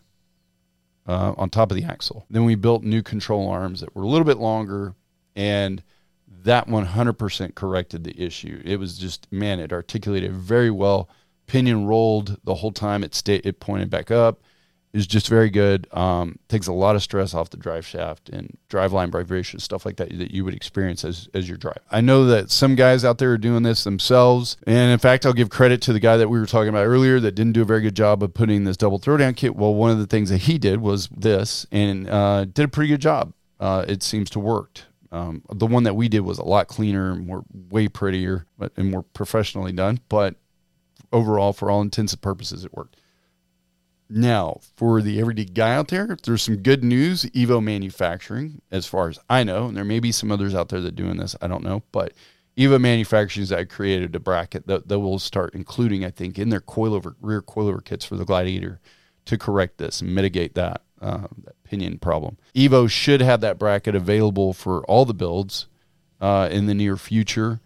[1.06, 2.24] uh, on top of the axle.
[2.30, 4.94] Then we built new control arms that were a little bit longer,
[5.36, 5.82] and
[6.44, 8.62] that 100% corrected the issue.
[8.64, 11.08] It was just, man, it articulated very well.
[11.46, 13.04] Pinion rolled the whole time.
[13.04, 14.40] It stayed, it pointed back up
[14.94, 15.88] is just very good.
[15.92, 19.96] Um, takes a lot of stress off the drive shaft and driveline vibration, stuff like
[19.96, 21.80] that that you would experience as, as your drive.
[21.90, 24.56] I know that some guys out there are doing this themselves.
[24.68, 27.18] And in fact, I'll give credit to the guy that we were talking about earlier
[27.18, 29.56] that didn't do a very good job of putting this double throwdown kit.
[29.56, 32.88] Well, one of the things that he did was this and uh, did a pretty
[32.88, 33.34] good job.
[33.58, 34.86] Uh, it seems to worked.
[35.10, 38.72] Um, the one that we did was a lot cleaner, and more way prettier, but
[38.76, 40.00] and more professionally done.
[40.08, 40.34] But
[41.12, 42.96] overall, for all intents and purposes, it worked.
[44.08, 47.24] Now, for the everyday guy out there, there's some good news.
[47.26, 50.80] Evo Manufacturing, as far as I know, and there may be some others out there
[50.80, 51.34] that doing this.
[51.40, 52.12] I don't know, but
[52.56, 56.60] Evo Manufacturing has created a bracket that, that will start including, I think, in their
[56.60, 58.80] coilover rear coilover kits for the Gladiator
[59.24, 62.36] to correct this and mitigate that, uh, that pinion problem.
[62.54, 65.66] Evo should have that bracket available for all the builds
[66.20, 67.60] uh, in the near future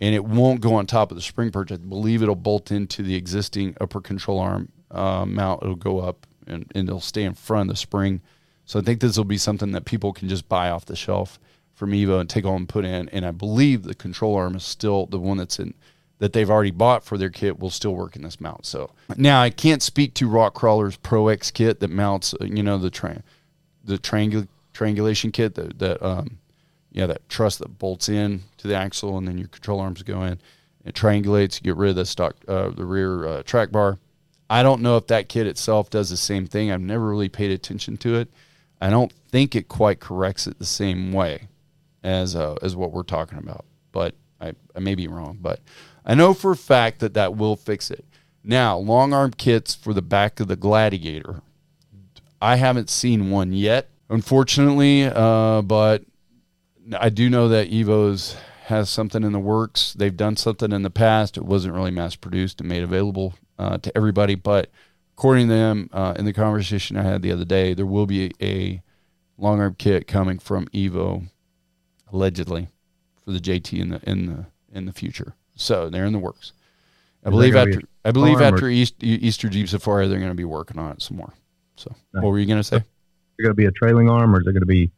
[0.00, 1.72] and it won't go on top of the spring perch.
[1.72, 5.62] I believe it'll bolt into the existing upper control arm uh, mount.
[5.62, 8.20] It'll go up and, and it'll stay in front of the spring.
[8.64, 11.38] So I think this will be something that people can just buy off the shelf
[11.74, 13.08] from Evo and take home and put in.
[13.10, 15.74] And I believe the control arm is still the one that's in
[16.18, 18.66] that they've already bought for their kit will still work in this mount.
[18.66, 22.62] So now I can't speak to Rock Krawler's Pro X kit that mounts, uh, you
[22.62, 23.22] know, the tra-
[23.84, 26.38] the triangul- triangulation kit that that um,
[26.92, 30.22] yeah that truss that bolts in to the axle and then your control arms go
[30.22, 30.40] in.
[30.84, 33.98] It triangulates, you get rid of the stock, uh, the rear uh, track bar.
[34.50, 36.70] I don't know if that kit itself does the same thing.
[36.70, 38.28] I've never really paid attention to it.
[38.80, 41.48] I don't think it quite corrects it the same way
[42.02, 45.38] as uh, as what we're talking about, but I, I may be wrong.
[45.40, 45.60] But
[46.06, 48.04] I know for a fact that that will fix it.
[48.44, 51.42] Now, long arm kits for the back of the Gladiator.
[52.40, 56.04] I haven't seen one yet, unfortunately, uh, but
[56.96, 59.92] I do know that Evo's has something in the works.
[59.92, 61.36] They've done something in the past.
[61.36, 64.34] It wasn't really mass produced and made available uh, to everybody.
[64.34, 64.70] But
[65.16, 68.32] according to them, uh, in the conversation I had the other day, there will be
[68.40, 68.82] a
[69.36, 71.28] long arm kit coming from Evo,
[72.12, 72.68] allegedly,
[73.24, 75.34] for the JT in the in the in the future.
[75.54, 76.52] So they're in the works.
[77.24, 80.78] I believe after I believe after East, Easter Jeep Safari, they're going to be working
[80.78, 81.32] on it some more.
[81.76, 82.22] So, nice.
[82.22, 82.76] what were you going to say?
[82.76, 82.82] Is
[83.38, 84.90] it going to be a trailing arm, or is it going to be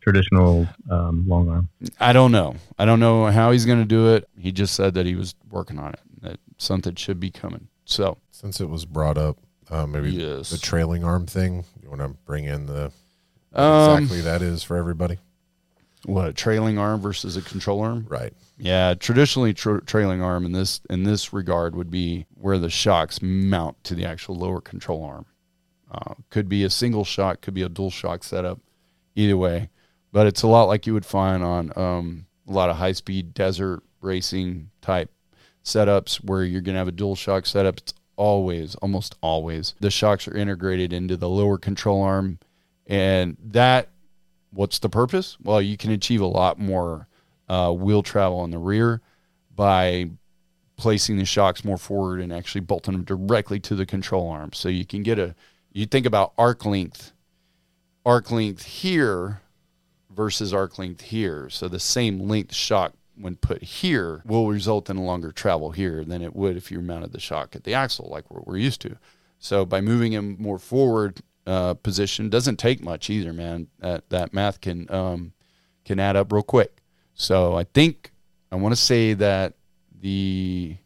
[0.00, 1.68] traditional um, long arm?
[2.00, 2.56] I don't know.
[2.78, 4.28] I don't know how he's going to do it.
[4.38, 6.00] He just said that he was working on it.
[6.22, 7.68] That something should be coming.
[7.86, 9.38] So since it was brought up,
[9.70, 10.50] uh, maybe yes.
[10.50, 11.64] the trailing arm thing.
[11.82, 12.92] You want to bring in the
[13.54, 15.18] um, exactly that is for everybody.
[16.04, 18.32] What a trailing arm versus a control arm, right?
[18.58, 23.20] Yeah, traditionally tra- trailing arm in this in this regard would be where the shocks
[23.22, 25.26] mount to the actual lower control arm.
[25.90, 28.60] Uh, could be a single shock, could be a dual shock setup.
[29.14, 29.70] Either way,
[30.12, 33.32] but it's a lot like you would find on um, a lot of high speed
[33.32, 35.10] desert racing type
[35.66, 37.78] setups where you're going to have a dual shock setup.
[37.78, 42.38] It's always, almost always, the shocks are integrated into the lower control arm.
[42.86, 43.88] And that,
[44.52, 45.36] what's the purpose?
[45.42, 47.08] Well, you can achieve a lot more
[47.48, 49.02] uh, wheel travel in the rear
[49.54, 50.10] by
[50.76, 54.52] placing the shocks more forward and actually bolting them directly to the control arm.
[54.52, 55.34] So you can get a,
[55.72, 57.12] you think about arc length,
[58.04, 59.40] arc length here
[60.14, 61.50] versus arc length here.
[61.50, 66.04] So the same length shock when put here will result in a longer travel here
[66.04, 68.80] than it would if you mounted the shock at the axle like we're, we're used
[68.82, 68.96] to.
[69.38, 73.68] So by moving him more forward uh, position doesn't take much either, man.
[73.78, 75.32] That that math can um,
[75.84, 76.82] can add up real quick.
[77.14, 78.12] So I think
[78.50, 79.54] I want to say that
[80.00, 80.76] the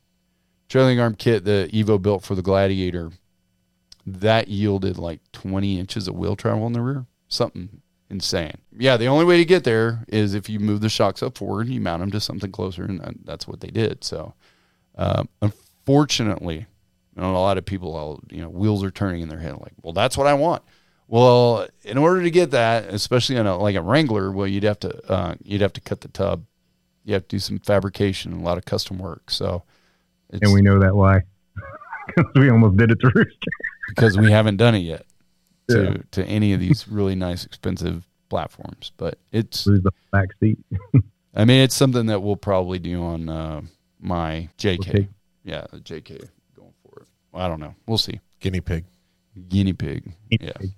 [0.68, 3.10] trailing arm kit that Evo built for the Gladiator
[4.06, 8.58] that yielded like 20 inches of wheel travel in the rear, something insane.
[8.76, 11.66] Yeah, the only way to get there is if you move the shocks up forward,
[11.66, 14.04] and you mount them to something closer, and that's what they did.
[14.04, 14.34] So,
[14.96, 16.66] uh, unfortunately,
[17.16, 19.54] you know, a lot of people, all, you know, wheels are turning in their head
[19.54, 20.62] like, well, that's what I want.
[21.08, 24.78] Well, in order to get that, especially on a like a Wrangler, well, you'd have
[24.80, 26.44] to uh, you'd have to cut the tub.
[27.04, 29.30] You have to do some fabrication and a lot of custom work.
[29.30, 29.64] So,
[30.30, 31.22] and we know that why
[32.06, 33.50] because we almost did it to Rooster
[33.88, 35.04] because we haven't done it yet
[35.70, 35.96] to yeah.
[36.12, 38.92] to any of these really nice expensive platforms.
[38.96, 40.58] But it's lose the back seat.
[41.34, 43.62] I mean, it's something that we'll probably do on uh,
[44.00, 44.80] my JK.
[44.80, 45.08] Okay.
[45.44, 47.08] Yeah, the JK going for it.
[47.32, 47.74] Well, I don't know.
[47.86, 48.20] We'll see.
[48.40, 48.84] Guinea pig.
[49.48, 50.12] Guinea pig.
[50.30, 50.52] Guinea yeah.
[50.58, 50.70] Pig.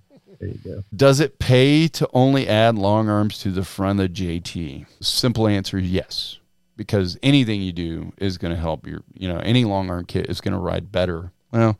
[0.42, 0.84] There you go.
[0.94, 4.86] Does it pay to only add long arms to the front of the JT?
[5.00, 6.40] Simple answer is yes,
[6.76, 10.28] because anything you do is going to help your, you know, any long arm kit
[10.28, 11.30] is going to ride better.
[11.52, 11.78] Well,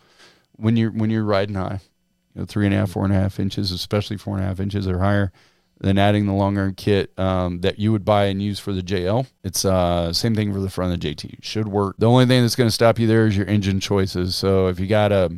[0.53, 1.81] when you're when you're riding high,
[2.35, 4.47] you know, three and a half, four and a half inches, especially four and a
[4.47, 5.33] half inches or higher,
[5.81, 8.83] then adding the long arm kit um, that you would buy and use for the
[8.83, 9.27] JL.
[9.42, 11.42] It's uh same thing for the front of the JT.
[11.42, 11.97] Should work.
[11.99, 14.37] The only thing that's going to stop you there is your engine choices.
[14.37, 15.33] So if you got a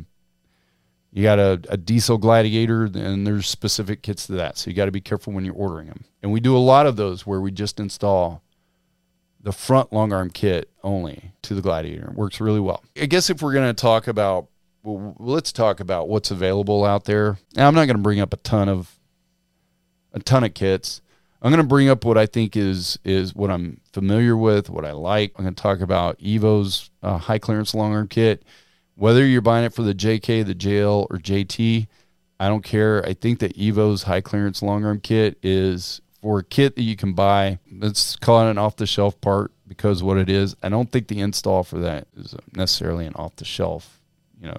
[1.11, 4.57] you got a, a diesel gladiator, then there's specific kits to that.
[4.57, 6.03] So you got to be careful when you're ordering them.
[6.21, 8.43] And we do a lot of those where we just install
[9.41, 12.09] the front long arm kit only to the gladiator.
[12.09, 12.83] It works really well.
[13.01, 14.47] I guess if we're going to talk about
[14.85, 17.39] well, let's talk about what's available out there.
[17.55, 18.97] Now, I'm not going to bring up a ton of
[20.13, 21.01] a ton of kits.
[21.41, 24.85] I'm going to bring up what I think is is what I'm familiar with, what
[24.85, 25.33] I like.
[25.35, 28.43] I'm going to talk about Evo's uh, high clearance long arm kit.
[28.95, 31.87] Whether you're buying it for the JK, the JL, or JT,
[32.39, 33.03] I don't care.
[33.05, 36.95] I think that Evo's high clearance long arm kit is for a kit that you
[36.95, 37.59] can buy.
[37.71, 40.55] Let's call it an off the shelf part because what it is.
[40.63, 43.99] I don't think the install for that is necessarily an off the shelf,
[44.39, 44.57] you know,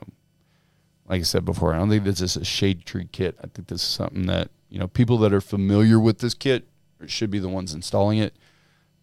[1.09, 3.37] like I said before, I don't think this is a shade tree kit.
[3.43, 6.67] I think this is something that you know people that are familiar with this kit
[7.07, 8.35] should be the ones installing it.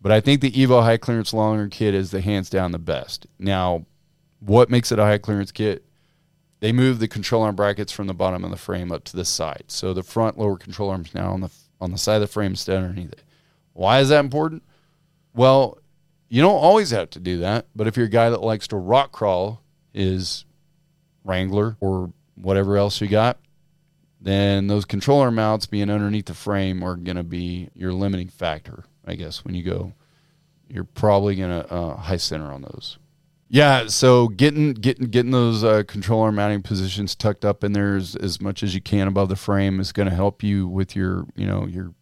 [0.01, 3.25] But I think the Evo high clearance longer kit is the hands down the best.
[3.39, 3.85] Now,
[4.39, 5.85] what makes it a high clearance kit?
[6.59, 9.25] They move the control arm brackets from the bottom of the frame up to the
[9.25, 12.27] side, so the front lower control arms now on the on the side of the
[12.27, 13.23] frame instead of underneath it.
[13.73, 14.63] Why is that important?
[15.33, 15.77] Well,
[16.29, 18.77] you don't always have to do that, but if you're a guy that likes to
[18.77, 19.61] rock crawl,
[19.93, 20.45] is
[21.23, 23.39] Wrangler or whatever else you got,
[24.21, 28.29] then those control arm mounts being underneath the frame are going to be your limiting
[28.29, 29.93] factor, I guess, when you go.
[30.69, 32.97] You're probably going to uh, high center on those.
[33.49, 37.95] Yeah, so getting getting getting those uh, control arm mounting positions tucked up in there
[37.95, 40.95] as, as much as you can above the frame is going to help you with
[40.95, 41.93] your you know your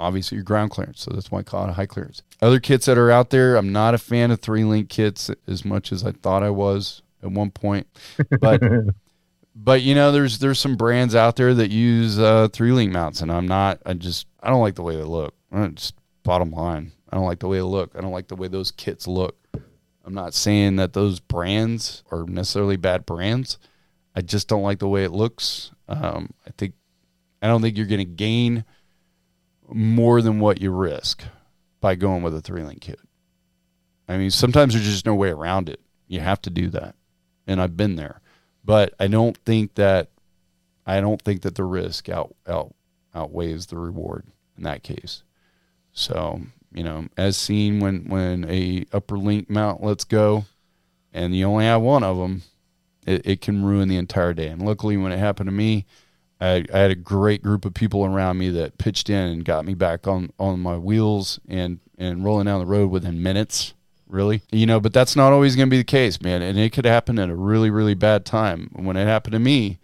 [0.00, 1.02] obviously your ground clearance.
[1.02, 2.22] So that's why I call it a high clearance.
[2.42, 5.64] Other kits that are out there, I'm not a fan of three link kits as
[5.64, 7.86] much as I thought I was at one point,
[8.40, 8.62] but
[9.56, 13.22] but you know, there's there's some brands out there that use uh, three link mounts,
[13.22, 13.80] and I'm not.
[13.86, 15.34] I just I don't like the way they look.
[15.74, 17.92] Just bottom line, I don't like the way they look.
[17.96, 19.36] I don't like the way those kits look.
[20.04, 23.58] I'm not saying that those brands are necessarily bad brands.
[24.14, 25.72] I just don't like the way it looks.
[25.88, 26.74] Um, I think
[27.40, 28.64] I don't think you're going to gain
[29.68, 31.24] more than what you risk
[31.80, 33.00] by going with a three link kit.
[34.08, 35.80] I mean, sometimes there's just no way around it.
[36.06, 36.94] You have to do that
[37.46, 38.20] and I've been there.
[38.64, 40.10] But I don't think that
[40.86, 42.74] I don't think that the risk out, out
[43.14, 44.24] outweighs the reward
[44.56, 45.22] in that case.
[45.92, 50.44] So, you know, as seen when when a upper link mount lets go
[51.12, 52.42] and you only have one of them,
[53.06, 54.48] it, it can ruin the entire day.
[54.48, 55.86] And luckily when it happened to me,
[56.40, 59.64] I, I, had a great group of people around me that pitched in and got
[59.64, 63.72] me back on, on my wheels and, and rolling down the road within minutes
[64.08, 64.42] really?
[64.50, 66.84] You know but that's not always going to be the case man and it could
[66.84, 68.70] happen at a really really bad time.
[68.72, 69.78] When it happened to me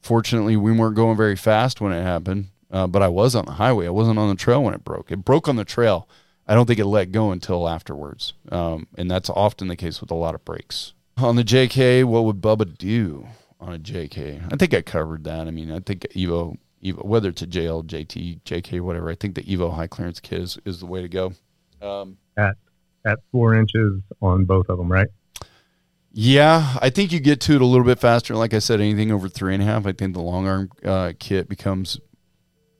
[0.00, 3.52] fortunately we weren't going very fast when it happened uh, but i was on the
[3.52, 3.86] highway.
[3.86, 5.10] I wasn't on the trail when it broke.
[5.10, 6.08] It broke on the trail.
[6.46, 10.10] I don't think it let go until afterwards um, and that's often the case with
[10.10, 10.92] a lot of breaks.
[11.16, 13.26] On the jk what would bubba do
[13.60, 15.46] on a jk i think i covered that.
[15.46, 19.36] I mean i think evo evo whether it's a jl jt jk whatever i think
[19.36, 21.32] the evo high clearance kit is, is the way to go.
[21.80, 22.18] Um,
[23.04, 25.08] at four inches on both of them, right?
[26.12, 28.36] Yeah, I think you get to it a little bit faster.
[28.36, 31.12] Like I said, anything over three and a half, I think the long arm uh,
[31.18, 31.98] kit becomes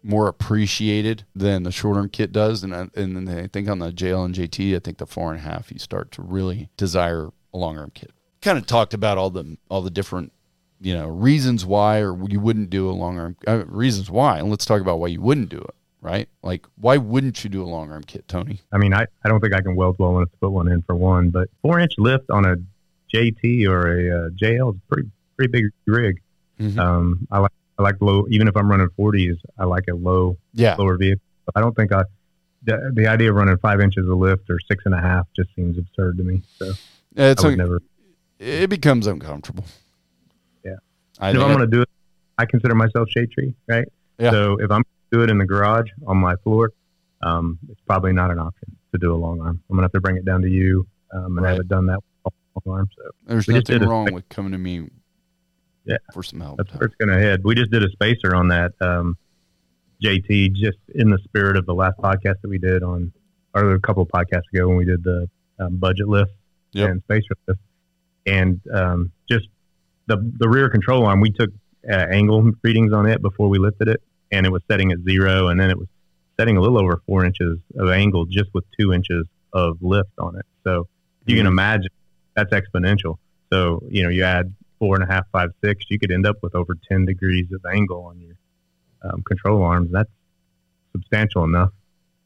[0.05, 2.63] more appreciated than the short arm kit does.
[2.63, 5.33] And I, and then I think on the JL and JT, I think the four
[5.33, 8.13] and a half, you start to really desire a long arm kit.
[8.41, 10.33] Kind of talked about all the all the different
[10.81, 13.37] you know, reasons why or you wouldn't do a long arm.
[13.49, 15.75] Uh, reasons why, and let's talk about why you wouldn't do it.
[16.05, 16.29] Right?
[16.43, 18.61] Like, why wouldn't you do a long arm kit, Tony?
[18.71, 20.83] I mean, I, I don't think I can weld well enough to put one in
[20.83, 22.57] for one, but four inch lift on a
[23.13, 26.21] JT or a uh, JL is pretty pretty big rig.
[26.61, 26.79] Mhm.
[26.79, 30.37] Um, I like I like low, even if I'm running 40s, I like a low
[30.53, 31.23] Yeah, lower vehicle.
[31.57, 32.03] I don't think I
[32.65, 35.49] the, the idea of running five inches of lift or six and a half just
[35.57, 36.43] seems absurd to me.
[36.59, 36.73] So
[37.17, 37.81] it's I would un- never.
[38.39, 39.65] it becomes uncomfortable.
[40.65, 40.77] Yeah.
[41.19, 41.89] I if I'm going to do it,
[42.39, 43.87] I consider myself shade tree, right?
[44.19, 44.31] Yeah.
[44.33, 44.83] So if I'm
[45.15, 46.71] do it in the garage on my floor,
[47.23, 49.61] um, it's probably not an option to do a long arm.
[49.71, 51.51] I'm gonna have to bring it down to you, um, and I Right.
[51.53, 52.01] haven't done that
[52.67, 52.89] long arm.
[52.97, 54.89] So there's nothing wrong with coming to me.
[55.87, 55.99] Yeah.
[56.15, 56.57] for some help.
[56.57, 57.43] that's where it's going to head.
[57.45, 59.19] We just did a spacer on that um,
[60.03, 63.13] JT, just in the spirit of the last podcast that we did on,
[63.55, 66.31] or a couple of podcasts ago when we did the um, budget lift
[66.73, 66.89] Yep.
[66.91, 67.61] and spacer lift,
[68.27, 69.47] and um, just
[70.07, 71.21] the the rear control arm.
[71.21, 71.51] We took
[71.89, 74.03] uh, angle readings on it before we lifted it,
[74.35, 75.89] and it was setting at zero, and then it was
[76.39, 80.37] setting a little over four inches of angle just with two inches of lift on
[80.37, 80.45] it.
[80.65, 80.89] So
[81.27, 81.51] you can Mhm.
[81.51, 81.91] imagine
[82.35, 83.17] that's exponential.
[83.53, 86.37] So you know you add four and a half, five, six, you could end up
[86.43, 88.35] with over ten degrees of angle on your
[89.03, 89.91] um, control arms.
[89.93, 90.11] That's
[90.93, 91.71] substantial enough.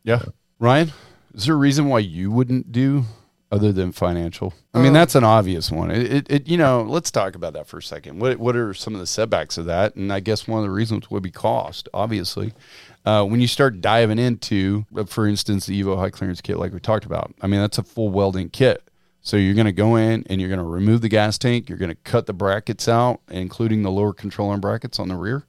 [0.05, 0.23] Yeah.
[0.59, 0.92] Ryan,
[1.35, 3.05] is there a reason why you wouldn't do
[3.51, 4.55] other than financial?
[4.75, 5.91] I mean, Um, that's an obvious one.
[5.91, 8.21] It, it, it, you know, let's talk about that for a second.
[8.21, 9.95] What, what are some of the setbacks of that?
[9.97, 12.53] And I guess one of the reasons would be cost, obviously.
[13.05, 16.73] Uh, when you start diving into, uh, for instance, the Evo high clearance kit, like
[16.73, 18.83] we talked about, I mean, that's a full welding kit.
[19.23, 21.69] So you're going to go in and you're going to remove the gas tank.
[21.69, 25.17] You're going to cut the brackets out, including the lower control arm brackets on the
[25.17, 25.45] rear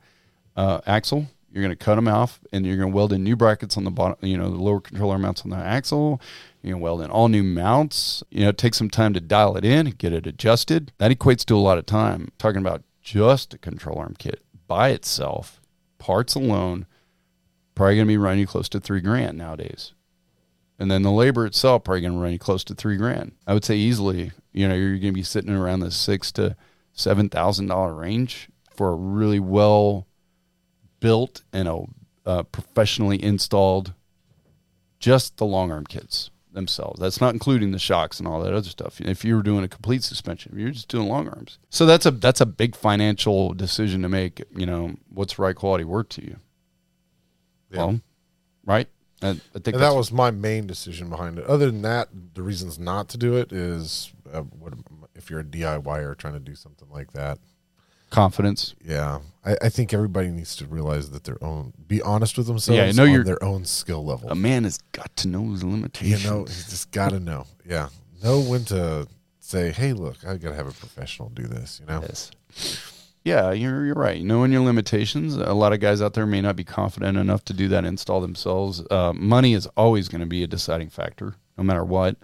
[0.56, 1.28] uh, axle.
[1.52, 3.84] You're going to cut them off, and you're going to weld in new brackets on
[3.84, 4.18] the bottom.
[4.22, 6.22] You know, the lower controller mounts on the axle.
[6.62, 8.24] You're going weld in all new mounts.
[8.30, 10.92] You know, it takes some time to dial it in, get it adjusted.
[10.98, 12.30] That equates to a lot of time.
[12.38, 15.62] Talking about just a control arm kit by itself,
[15.98, 16.86] parts alone,
[17.76, 19.94] probably going to be running you close to three grand nowadays.
[20.78, 23.34] And then the labor itself probably going to run you close to three grand.
[23.48, 24.32] I would say easily.
[24.52, 26.56] You know, you're going to be sitting around the six to
[26.94, 30.08] seven thousand dollar range for a really well
[31.00, 31.84] built and a
[32.26, 33.94] uh, professionally installed
[35.00, 37.00] just the long arm kits themselves.
[37.00, 39.00] That's not including the shocks and all that other stuff.
[39.00, 41.58] If you were doing a complete suspension, you're just doing long arms.
[41.70, 44.44] So that's a that's a big financial decision to make.
[44.56, 46.38] You know, what's the right quality work to you?
[47.72, 47.78] Yeah.
[47.78, 48.02] Well,
[48.66, 48.88] right.
[49.22, 51.46] I, I think that was my main decision behind it.
[51.46, 54.74] Other than that, the reasons not to do it is uh, what
[55.16, 57.38] if you're a DIYer trying to do something like that.
[58.10, 58.76] Confidence.
[58.84, 62.78] Yeah, I, I think everybody needs to realize that their own, be honest with themselves.
[62.78, 64.30] Yeah, I know on you're- their own skill level.
[64.30, 66.24] A man has got to know his limitations.
[66.24, 67.46] you know, he's just got to know.
[67.66, 67.90] Yeah,
[68.24, 69.08] know when to
[69.40, 72.32] say, "Hey, look, I got to have a professional do this." You know, Yes.
[73.26, 74.24] Yeah, you're you're right.
[74.24, 77.54] Knowing your limitations, a lot of guys out there may not be confident enough to
[77.54, 78.82] do that install themselves.
[78.90, 82.16] Uh, money is always going to be a deciding factor, no matter what.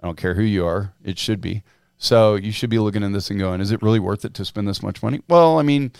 [0.00, 1.62] I don't care who you are; it should be.
[1.98, 4.44] So you should be looking at this and going, "Is it really worth it to
[4.44, 5.92] spend this much money?" Well, I mean,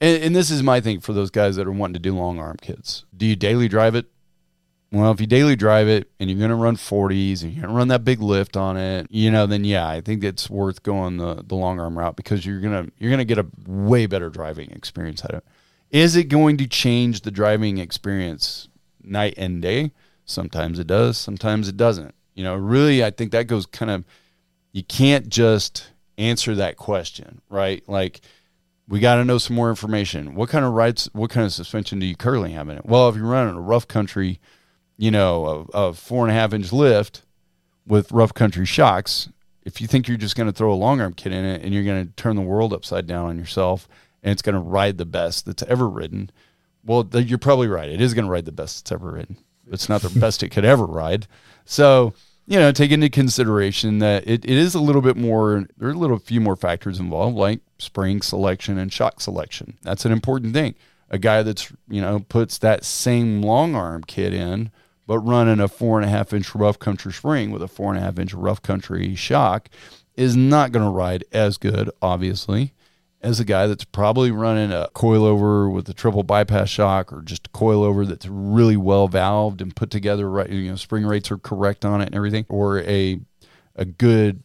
[0.00, 2.38] and, and this is my thing for those guys that are wanting to do long
[2.38, 3.04] arm kits.
[3.16, 4.06] Do you daily drive it?
[4.92, 7.72] Well, if you daily drive it and you're going to run 40s and you're going
[7.72, 10.82] to run that big lift on it, you know, then yeah, I think it's worth
[10.84, 13.46] going the, the long arm route because you're going to you're going to get a
[13.66, 15.44] way better driving experience out of it.
[15.90, 18.68] Is it going to change the driving experience
[19.02, 19.92] night and day?
[20.24, 22.14] Sometimes it does, sometimes it doesn't.
[22.34, 24.04] You know, really I think that goes kind of
[24.76, 27.82] you can't just answer that question, right?
[27.88, 28.20] Like
[28.86, 30.34] we got to know some more information.
[30.34, 32.84] What kind of rights, what kind of suspension do you currently have in it?
[32.84, 34.38] Well, if you're running a rough country,
[34.98, 37.22] you know, a, a four and a half inch lift
[37.86, 39.30] with rough country shocks,
[39.62, 41.72] if you think you're just going to throw a long arm kit in it and
[41.72, 43.88] you're going to turn the world upside down on yourself
[44.22, 46.30] and it's going to ride the best that's ever ridden,
[46.84, 47.88] well, th- you're probably right.
[47.88, 49.38] It is going to ride the best that's ever ridden.
[49.72, 51.26] It's not the best it could ever ride.
[51.64, 52.12] So,
[52.46, 55.92] you know, take into consideration that it, it is a little bit more, there are
[55.92, 59.76] a little few more factors involved, like spring selection and shock selection.
[59.82, 60.76] That's an important thing.
[61.10, 64.70] A guy that's, you know, puts that same long arm kit in,
[65.06, 67.98] but running a four and a half inch rough country spring with a four and
[67.98, 69.68] a half inch rough country shock
[70.16, 72.72] is not going to ride as good, obviously,
[73.22, 77.46] as a guy that's probably running a coilover with a triple bypass shock or just
[77.46, 81.38] a coilover that's really well valved and put together right you know spring rates are
[81.38, 83.18] correct on it and everything or a
[83.74, 84.42] a good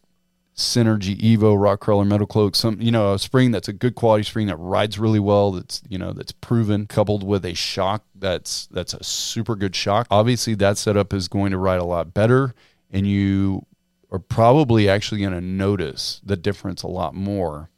[0.56, 4.24] synergy evo Rock Krawler metal cloak some you know a spring that's a good quality
[4.24, 8.68] spring that rides really well that's you know that's proven coupled with a shock that's
[8.68, 10.08] that's a super good shock.
[10.12, 12.54] Obviously that setup is going to ride a lot better
[12.92, 13.66] and you
[14.12, 17.71] are probably actually going to notice the difference a lot more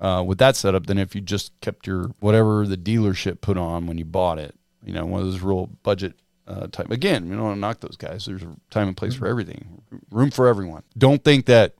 [0.00, 3.86] uh, with that setup than if you just kept your whatever the dealership put on
[3.86, 4.54] when you bought it.
[4.84, 6.14] You know, one of those real budget
[6.46, 6.90] uh, type.
[6.90, 8.26] Again, you don't want to knock those guys.
[8.26, 10.82] There's a time and place for everything, room for everyone.
[10.96, 11.74] Don't think that,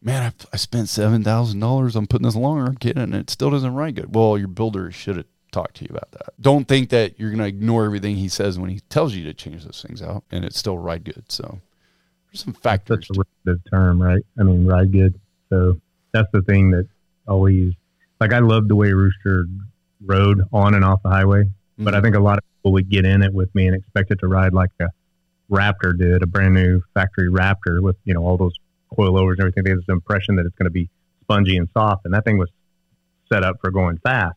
[0.00, 3.30] man, I, I spent seven thousand dollars on putting this long arm kit and it
[3.30, 4.14] still doesn't ride good.
[4.14, 6.32] Well, your builder should have talked to you about that.
[6.40, 9.34] Don't think that you're going to ignore everything he says when he tells you to
[9.34, 11.24] change those things out and it still ride good.
[11.28, 11.60] So
[12.26, 13.06] there's some factors.
[13.06, 14.22] Such a relative term, right?
[14.40, 15.20] I mean, ride good.
[15.50, 15.78] So
[16.12, 16.88] that's the thing that
[17.26, 17.72] always,
[18.20, 19.46] like, I love the way Rooster
[20.04, 21.44] rode on and off the highway,
[21.78, 22.02] but I Mhm.
[22.02, 24.28] think a lot of people would get in it with me and expect it to
[24.28, 24.88] ride like a
[25.50, 28.54] Raptor did, a brand new factory Raptor with, you know, all those
[28.96, 29.64] coilovers and everything.
[29.64, 30.88] They have this impression that it's going to be
[31.22, 32.48] spongy and soft, and that thing was
[33.30, 34.36] set up for going fast.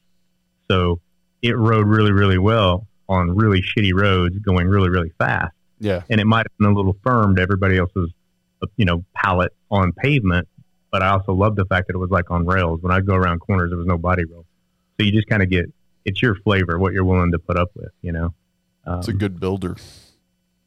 [0.69, 0.99] So
[1.41, 6.01] it rode really, really well on really shitty roads going really, really fast yeah.
[6.09, 8.09] and it might have been a little firm to everybody else's,
[8.77, 10.47] you know, palette on pavement.
[10.95, 12.81] But I also love the fact that it was like on rails.
[12.81, 14.45] When I go around corners, there was no body roll,
[14.97, 15.65] so you just kind of get
[16.05, 18.33] it's your flavor, what you're willing to put up with, you know.
[18.85, 19.75] Um, It's a good builder.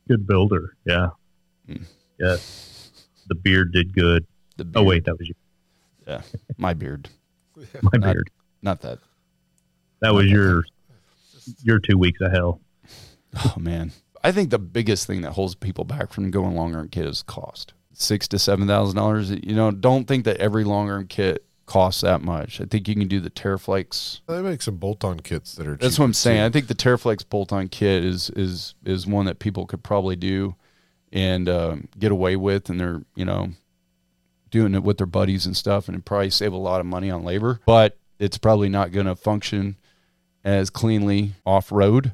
[0.06, 1.08] good builder, yeah,
[1.66, 1.84] Mm.
[2.18, 2.90] yes.
[3.28, 4.26] The beard did good.
[4.58, 5.34] The Oh wait, that was you.
[6.06, 6.20] Yeah.
[6.58, 7.08] My beard.
[7.80, 8.30] my Not- beard.
[8.60, 8.98] Not that.
[10.00, 10.64] That was your
[11.62, 12.60] your two weeks of hell.
[13.34, 16.88] Oh man, I think the biggest thing that holds people back from going longer in
[16.88, 17.72] kit is cost.
[18.00, 19.30] Six to seven thousand dollars.
[19.30, 22.60] You know, don't think that every long arm kit costs that much.
[22.60, 24.20] I think you can do the TeraFlex.
[24.26, 25.76] They make some bolt-on kits that are.
[25.76, 26.40] That's what I'm saying.
[26.40, 30.54] I think the TeraFlex bolt-on kit is is is one that people could probably do
[31.12, 33.50] and um, get away with, and they're you know
[34.50, 37.10] doing it with their buddies and stuff, and it probably save a lot of money
[37.10, 37.60] on labor.
[37.66, 39.76] But it's probably not going to function
[40.44, 42.12] as cleanly off road.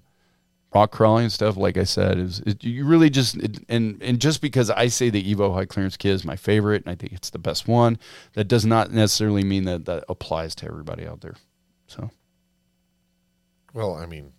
[0.75, 4.21] Rock crawling and stuff, like I said, is it, you really just it, and and
[4.21, 7.13] just because I say the Evo high clearance kit is my favorite and I think
[7.13, 7.97] it's the best one,
[8.33, 11.37] that does not necessarily mean that that applies to everybody out there.
[11.87, 12.11] So
[13.73, 14.33] Well, I mean,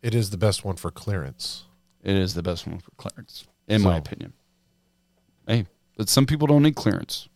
[0.00, 1.64] it is the best one for clearance.
[2.04, 4.32] It is the best one for clearance, in my opinion.
[5.48, 5.66] Hey,
[5.96, 7.28] but some people don't need clearance.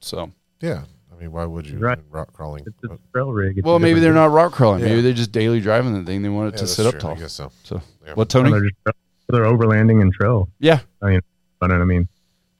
[0.00, 0.82] So, Yeah,
[1.18, 1.78] I mean, why would you?
[1.78, 1.98] Right.
[2.10, 2.62] Rock crawling.
[2.64, 3.58] It's a But- trail rig.
[3.58, 4.16] It's well, a maybe they're thing.
[4.22, 4.80] not rock crawling.
[4.82, 4.90] Yeah.
[4.90, 6.22] Maybe they're just daily driving the thing.
[6.22, 7.10] They want it Yeah, to that's sit up tall.
[7.12, 7.50] I guess so.
[7.64, 8.12] So, Yeah.
[8.14, 8.50] what, Tony?
[8.52, 8.96] They're, just,
[9.28, 10.48] they're overlanding and trail.
[10.60, 11.20] Yeah, I mean,
[11.60, 12.06] But I mean,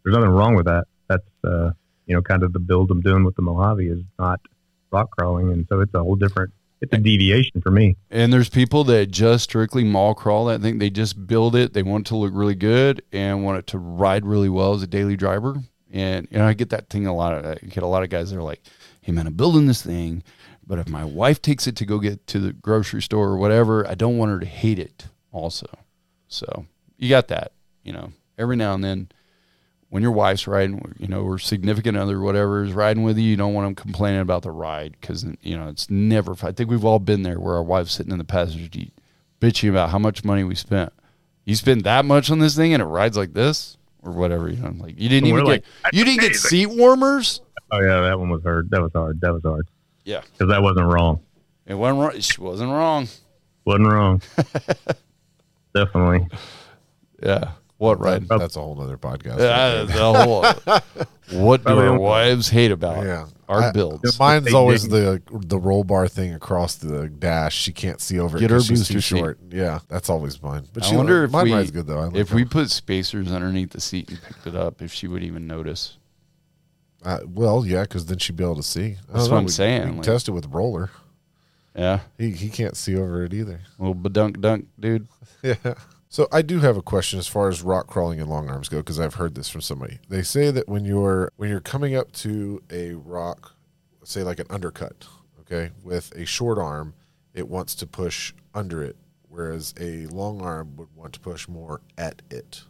[0.03, 0.87] there's nothing wrong with that.
[1.09, 1.71] That's uh,
[2.07, 4.41] you know, kind of the build I'm doing with the Mojave is not
[4.91, 6.53] rock crawling, and so it's a whole different.
[6.81, 7.97] It's a deviation for me.
[8.11, 10.79] and there's people that just strictly mall crawl that thing.
[10.79, 11.73] They just build it.
[11.75, 14.83] They want it to look really good and want it to ride really well as
[14.83, 15.57] a daily driver.
[15.93, 17.33] And you know, I get that thing a lot.
[17.35, 18.63] Of, I get a lot of guys that are like,
[19.01, 20.23] "Hey man, I'm building this thing,
[20.67, 23.87] but if my wife takes it to go get to the grocery store or whatever,
[23.87, 25.67] I don't want her to hate it." Also,
[26.29, 26.67] so
[26.99, 27.53] you got that.
[27.83, 29.09] You know, every now and then,
[29.89, 33.37] when your wife's riding, you know, or significant other, whatever, is riding with you, you
[33.37, 36.37] don't want them complaining about the ride because you know it's never.
[36.43, 38.93] I think we've all been there where our wife's sitting in the passenger seat,
[39.41, 40.93] bitching about how much money we spent.
[41.47, 44.49] You spent that much on this thing and it rides like this or whatever.
[44.49, 47.41] You know, like you didn't even like, get you didn't get seat warmers.
[47.71, 48.71] Oh yeah, that one was hard.
[48.71, 49.21] That was hard.
[49.21, 49.69] That was hard.
[50.05, 50.23] Yeah.
[50.33, 51.21] because that wasn't wrong.
[51.67, 52.21] It wasn't wrong.
[52.21, 53.09] She wasn't wrong.
[53.67, 54.23] Wasn't wrong.
[55.75, 56.29] Definitely.
[57.23, 57.53] Yeah.
[57.77, 58.27] What right?
[58.27, 59.37] That- that's a whole other podcast.
[59.37, 60.81] The
[61.35, 64.19] whole, what do our wives hate about yeah, our I- builds?
[64.19, 64.91] Mine's They always dig.
[64.91, 67.55] the the roll bar thing across the dash.
[67.57, 69.19] She can't see over it Get her 'cause she's too booster seat.
[69.19, 69.39] short.
[69.51, 70.65] Yeah, that's always mine.
[70.73, 72.01] But I she, wonder if mine we- rides good though.
[72.09, 72.37] Like If her.
[72.37, 75.97] we put spacers underneath the seat and picked it up, if she would even notice.
[77.05, 78.97] uh, well, yeah, because then she'd be able to see.
[79.09, 80.91] That's what know, I'm we- saying, We can like- test it with roller.
[81.77, 82.01] Yeah.
[82.19, 83.61] He he can't see over it either.
[83.79, 85.07] Little badunk dunk, dude.
[85.43, 85.55] Yeah.
[86.11, 88.79] So I do have a question as far as rock crawling and long arms go
[88.79, 89.99] because I've heard this from somebody.
[90.09, 93.55] They say that when you're when you're coming up to a rock,
[94.05, 95.07] say like an undercut,
[95.41, 96.95] okay, with a short arm,
[97.35, 98.97] it wants to push under it,
[99.29, 102.63] whereas a long arm would want to push more at it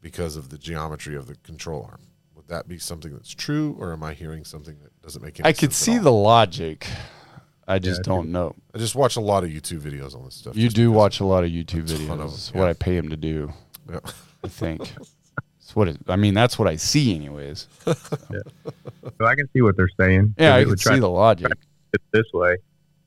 [0.00, 2.02] because of the geometry of the control arm.
[2.36, 5.48] Would that be something that's true, or am I hearing something that doesn't make any
[5.48, 5.58] I sense?
[5.58, 6.86] I could see the logic.
[7.72, 8.54] I just I don't know.
[8.74, 10.56] I just watch a lot of YouTube videos on this stuff.
[10.56, 12.34] You do watch a lot of YouTube A of videos.
[12.34, 12.68] It's them, what.
[12.68, 13.52] I pay him to do.
[13.90, 14.00] Yeah.
[14.44, 14.92] I think.
[15.60, 16.34] It's what it, I mean.
[16.34, 17.66] That's what I see, anyways.
[19.18, 20.34] So I can see what they're saying.
[20.38, 21.50] Yeah, I It can would see the logic.
[21.92, 22.56] it this way.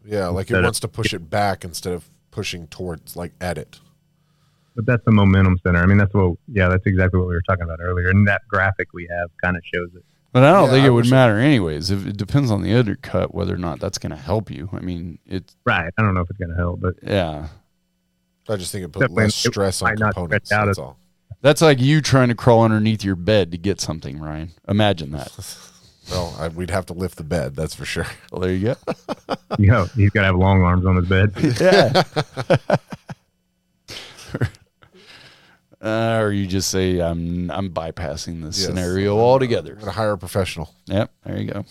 [0.05, 3.34] Yeah, like it Instead of- wants to push it back instead of pushing towards like
[3.41, 3.80] at it.
[4.76, 5.80] But that's the momentum center.
[5.80, 6.38] I mean, that's what.
[6.51, 8.09] Yeah, that's exactly what we were talking about earlier.
[8.09, 10.03] And that graphic we have kind of shows it.
[10.36, 11.92] But I don't Yeah, think I it would wish- matter, anyways.
[11.92, 14.70] If it depends on the undercut whether or not that's going to help you.
[14.74, 15.90] I mean, it's Right.
[15.98, 17.48] I don't know if it's going to help, but yeah.
[18.50, 20.52] I just think it puts less stress on components.
[20.52, 20.98] out That's as- all.
[21.42, 24.52] That's like you trying to crawl underneath your bed to get something, Ryan.
[24.68, 25.32] Imagine that.
[26.12, 27.56] Well, I, we'd have to lift the bed.
[27.56, 28.06] That's for sure.
[28.32, 28.76] Well, there you go.
[29.58, 31.34] You know, he's got to have long arms on his bed.
[31.60, 32.04] Yeah.
[35.86, 38.68] Uh, or you just say I'm I'm bypassing this Yes.
[38.68, 39.74] scenario altogether.
[39.74, 40.74] I'm gonna hire a professional.
[40.88, 41.66] Yep, there you go.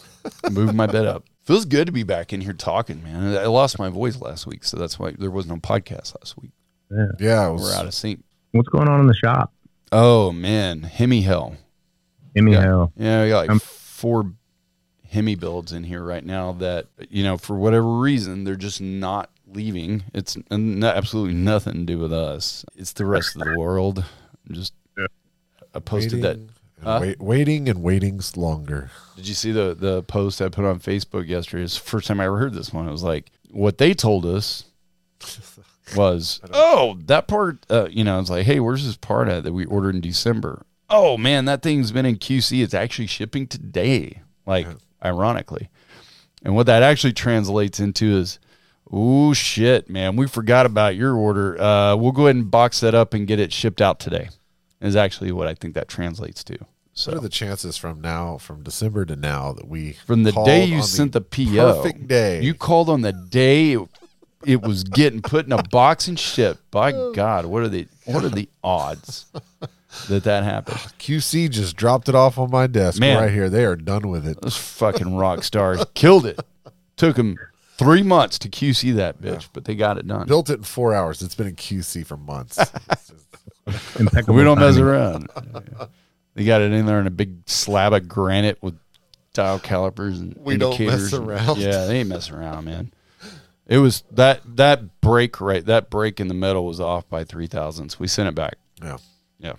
[0.50, 1.24] Move my bed up.
[1.42, 3.36] Feels good to be back in here talking, man.
[3.36, 6.52] I lost my voice last week, so that's why there was no podcast last week.
[6.90, 7.06] Yeah.
[7.18, 8.22] Yeah, was, We're out of sync.
[8.52, 9.52] What's going on in the shop?
[9.92, 11.56] Oh man, Hemi hell.
[12.34, 12.60] Gimme Yeah.
[12.62, 12.92] hell.
[12.96, 14.32] Yeah, we got like Um, four
[15.10, 19.30] Hemi builds in here right now that you know for whatever reason they're just not
[19.54, 20.04] leaving.
[20.12, 22.64] It's n- absolutely nothing to do with us.
[22.76, 24.04] It's the rest of the world.
[24.48, 25.06] I'm just Yeah.
[25.74, 26.36] I posted that.
[26.38, 26.98] waiting, and Huh?
[27.00, 28.90] wait, waiting and waiting's longer.
[29.16, 31.64] Did you see the the post I put on Facebook yesterday?
[31.64, 32.86] It's the first time I ever heard this one.
[32.88, 34.64] It was like what they told us
[35.96, 37.58] was, oh, that part.
[37.70, 40.64] Uh, you know, it's like, hey, where's this part at that we ordered in December?
[40.90, 42.62] Oh man, that thing's been in QC.
[42.62, 44.20] It's actually shipping today.
[44.46, 44.66] Like,
[45.02, 45.70] ironically,
[46.42, 48.38] and what that actually translates into is.
[48.90, 50.16] Oh shit, man!
[50.16, 51.60] We forgot about your order.
[51.60, 54.28] Uh, we'll go ahead and box that up and get it shipped out today.
[54.80, 56.58] Is actually what I think that translates to.
[56.92, 60.32] So What are the chances from now, from December to now, that we from the
[60.32, 62.42] day you sent the, PO, perfect day?
[62.42, 63.88] you called on the day it,
[64.44, 66.70] it was getting put in a box and shipped.
[66.70, 69.26] By God, what are the what are the odds
[70.08, 70.76] that that happened?
[70.98, 73.20] QC just dropped it off on my desk Man.
[73.20, 73.48] right here.
[73.48, 74.40] They are done with it.
[74.42, 76.38] Those fucking rock stars killed it.
[76.96, 77.36] Took them
[77.78, 80.26] three months to QC that bitch, but they got it done.
[80.26, 81.22] Built it in four hours.
[81.22, 82.58] It's been in QC for months.
[83.98, 85.28] Impeccable We don't mess around.
[86.34, 88.76] They got it in there in a big slab of granite with
[89.32, 91.02] dial calipers and We don't indicators.
[91.04, 91.58] mess and- around.
[91.58, 92.92] yeah, they ain't messing around, man.
[93.66, 97.46] It was that that break right that break in the metal was off by three
[97.46, 97.98] thousandths.
[97.98, 98.56] We sent it back.
[98.82, 98.98] yeah.
[99.38, 99.54] Yeah.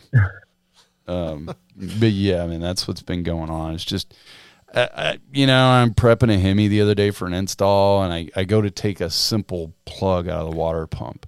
[1.08, 1.46] um,
[1.76, 3.74] but yeah, I mean that's what's been going on.
[3.74, 4.14] It's just,
[4.76, 8.14] I, I, you know, I'm prepping a Hemi the other day for an install, and
[8.14, 11.26] I, I go to take a simple plug out of the water pump,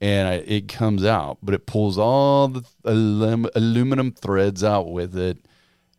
[0.00, 5.16] and I, it comes out, but it pulls all the alum, aluminum threads out with
[5.16, 5.38] it,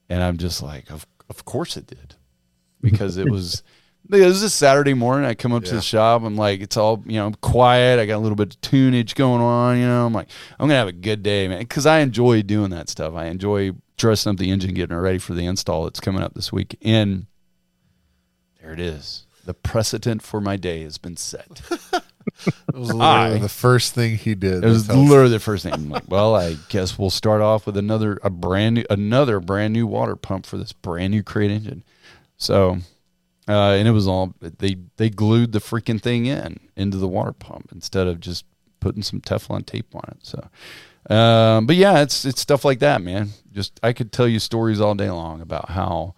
[0.09, 2.15] and I'm just like, of of course it did,
[2.81, 3.63] because it was.
[4.07, 5.27] It was a Saturday morning.
[5.27, 6.21] I come up to the shop.
[6.21, 7.99] I'm like, it's all you know, quiet.
[7.99, 9.79] I got a little bit of tunage going on.
[9.79, 10.27] You know, I'm like,
[10.59, 13.15] I'm gonna have a good day, man, because I enjoy doing that stuff.
[13.15, 16.33] I enjoy dressing up the engine, getting it ready for the install that's coming up
[16.33, 16.77] this week.
[16.81, 17.27] And
[18.61, 19.25] there it is.
[19.45, 21.61] The precedent for my day has been set.
[22.47, 24.63] It was literally I- the first thing he did.
[24.63, 25.73] It was literally the first thing.
[25.73, 29.73] I'm like, well, I guess we'll start off with another a brand new another brand
[29.73, 31.83] new water pump for this brand new crate engine.
[32.37, 32.79] So,
[33.47, 37.31] uh, and it was all they they glued the freaking thing in into the water
[37.31, 38.43] pump instead of just
[38.79, 40.17] putting some Teflon tape on it.
[40.25, 40.49] So,
[41.09, 43.29] um, but yeah, it's it's stuff like that, man.
[43.51, 46.15] Just I could tell you stories all day long about how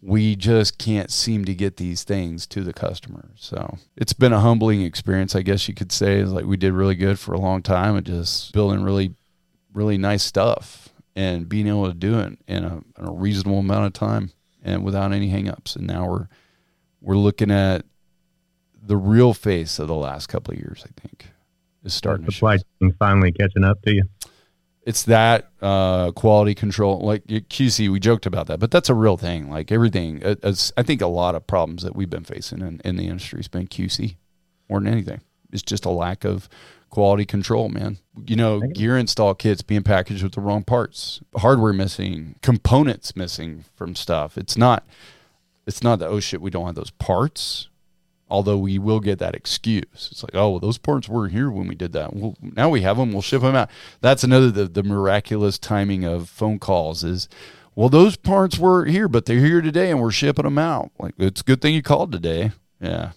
[0.00, 3.30] we just can't seem to get these things to the customer.
[3.36, 6.22] So it's been a humbling experience, I guess you could say.
[6.24, 9.14] Like we did really good for a long time and just building really,
[9.72, 13.86] really nice stuff and being able to do it in a, in a reasonable amount
[13.86, 14.30] of time
[14.62, 15.74] and without any hangups.
[15.74, 16.28] And now we're
[17.00, 17.84] we're looking at
[18.80, 20.84] the real face of the last couple of years.
[20.84, 21.28] I think
[21.84, 24.04] is starting to show Supply chain finally catching up to you.
[24.82, 29.16] it's that uh, quality control like qc we joked about that but that's a real
[29.16, 32.80] thing like everything as i think a lot of problems that we've been facing in,
[32.84, 34.16] in the industry has been qc
[34.68, 35.20] more than anything.
[35.52, 36.48] It's just a lack of
[36.90, 37.98] quality control man.
[38.26, 43.64] You know gear install kits being packaged with the wrong parts hardware missing components missing
[43.74, 44.36] from stuff.
[44.38, 44.86] It's not
[45.66, 47.68] it's not that oh shit we don't have those parts
[48.30, 49.84] although we will get that excuse.
[50.10, 52.14] It's like, oh, well, those parts weren't here when we did that.
[52.14, 53.12] Well, now we have them.
[53.12, 53.70] We'll ship them out.
[54.00, 57.28] That's another the, the miraculous timing of phone calls is,
[57.74, 60.90] well, those parts were here, but they're here today, and we're shipping them out.
[60.98, 62.52] Like it's a good thing you called today.
[62.80, 63.12] Yeah,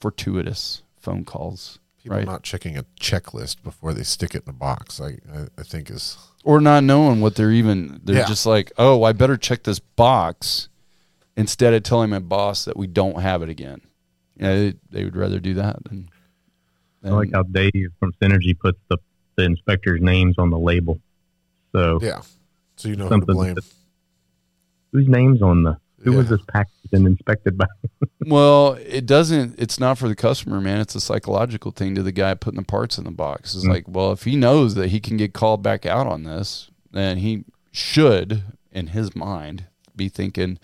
[0.00, 2.26] fortuitous phone calls, People right?
[2.26, 5.00] not checking a checklist before they stick it in a box.
[5.00, 8.00] I, I, I think is or not knowing what they're even.
[8.04, 8.26] They're Yeah.
[8.26, 10.68] just like, oh, I better check this box
[11.36, 13.80] instead of telling my boss that we don't have it again.
[14.36, 16.08] Yeah, they, they would rather do that than.
[17.04, 18.96] I like how Dave from Synergy puts the,
[19.36, 20.98] the inspector's names on the label.
[21.72, 22.22] So yeah.
[22.76, 23.54] So you know who to Something blame.
[23.54, 23.64] that-
[24.92, 27.66] whose name's on the who was this packaged and inspected by?
[28.26, 29.56] Well, it doesn't.
[29.58, 30.80] It's not for the customer, man.
[30.80, 33.54] It's a psychological thing to the guy putting the parts in the box.
[33.54, 33.68] It's Mm.
[33.68, 37.18] like, well, if he knows that he can get called back out on this, then
[37.18, 40.58] he should, in his mind, be thinking,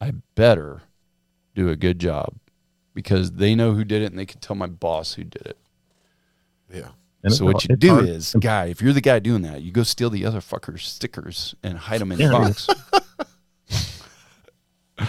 [0.00, 0.82] I better
[1.54, 2.34] do a good job
[2.94, 5.58] because they know who did it and they can tell my boss who did it.
[6.72, 6.88] Yeah.
[7.24, 9.72] And so what you do hard- is, guy, if you're the guy doing that, you
[9.72, 12.28] go steal the other fucker's stickers and hide them in Yeah.
[12.28, 12.68] the box.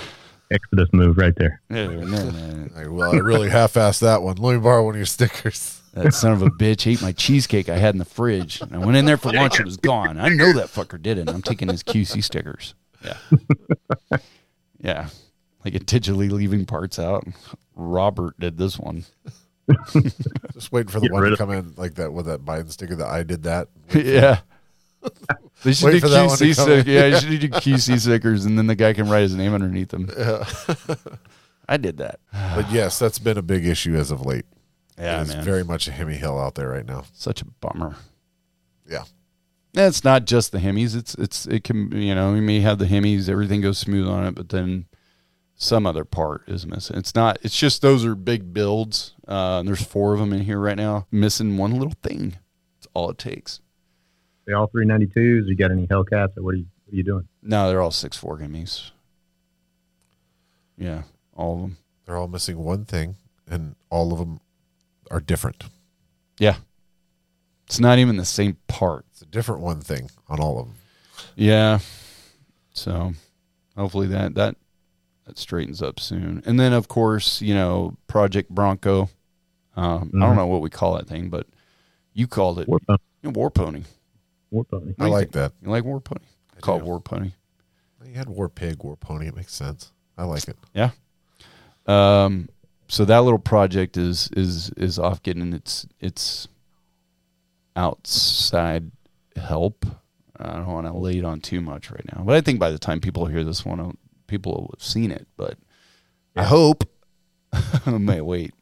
[0.51, 1.61] Exodus move right there.
[1.69, 2.91] No, no, no.
[2.91, 4.37] Well, I really half-assed that one.
[4.37, 5.75] Let me borrow one of your stickers.
[5.93, 8.59] That son of a bitch ate my cheesecake I had in the fridge.
[8.61, 9.59] And I went in there for lunch.
[9.59, 10.19] It was gone.
[10.19, 11.29] I know that fucker did it.
[11.29, 12.73] I'm taking his QC stickers.
[13.03, 13.17] Yeah.
[14.81, 15.09] Yeah.
[15.65, 17.25] Like intentionally leaving parts out.
[17.75, 19.05] Robert did this one.
[20.53, 22.71] Just waiting for the Get one to of- come in like that with that Biden
[22.71, 23.67] sticker that I did that.
[23.93, 24.39] yeah.
[25.63, 26.87] They should Wait do for that one to QC come stickers.
[26.87, 26.93] in.
[26.93, 29.89] Yeah, you should do QC stickers, and then the guy can write his name underneath
[29.89, 30.09] them.
[30.17, 30.45] Yeah.
[31.67, 32.21] I did that.
[32.31, 34.45] but yes, that's been a big issue as of late.
[34.97, 37.03] Yeah, it's very much a Hemi Hill out there right now.
[37.13, 37.97] Such a bummer.
[38.89, 39.03] Yeah.
[39.75, 40.95] And It's not just the Hemis.
[40.95, 44.25] It's it's it can you know you may have the Hemis, everything goes smooth on
[44.25, 44.85] it, but then
[45.55, 46.97] some other part is missing.
[46.97, 47.37] It's not.
[47.43, 49.13] It's just those are big builds.
[49.27, 52.37] Uh, and there's four of them in here right now, missing one little thing.
[52.77, 53.59] That's all it takes.
[54.45, 55.47] They all 392s.
[55.47, 57.27] You got any Hellcats or what are you, what are you doing?
[57.43, 58.91] No, they're all six four Hemis.
[60.77, 61.03] Yeah,
[61.35, 61.77] all of them.
[62.05, 63.17] They're all missing one thing,
[63.47, 64.39] and all of them
[65.11, 65.65] are different.
[66.39, 66.55] Yeah,
[67.67, 69.05] it's not even the same part.
[69.29, 70.75] It's a different one thing on all of them.
[71.35, 71.79] Yeah.
[72.73, 73.13] So
[73.77, 74.55] hopefully that that
[75.25, 76.41] that straightens up soon.
[76.45, 79.09] And then of course, you know, Project Bronco.
[79.75, 80.19] Um, I Mhm.
[80.21, 81.45] don't know what we call that thing, but
[82.13, 82.97] you called it War, Pony.
[83.21, 83.83] you know, War Pony.
[84.49, 84.93] War Pony.
[84.99, 85.53] I like that.
[85.61, 86.25] You like War Pony?
[86.57, 86.83] I Call it.
[86.83, 87.31] War Pony.
[88.03, 89.27] You had War Pig, War Pony.
[89.27, 89.91] It makes sense.
[90.17, 90.57] I like it.
[90.73, 90.91] Yeah.
[91.85, 92.49] Um,
[92.87, 96.47] so that little project is is is off getting its its
[97.75, 98.91] outside
[99.35, 99.85] help.
[100.37, 102.71] I don't want to lay it on too much right now, but I think by
[102.71, 103.91] the time people hear this one, uh,
[104.27, 105.27] people will have seen it.
[105.35, 105.57] But
[106.35, 106.89] I hope
[107.53, 108.53] I may wait.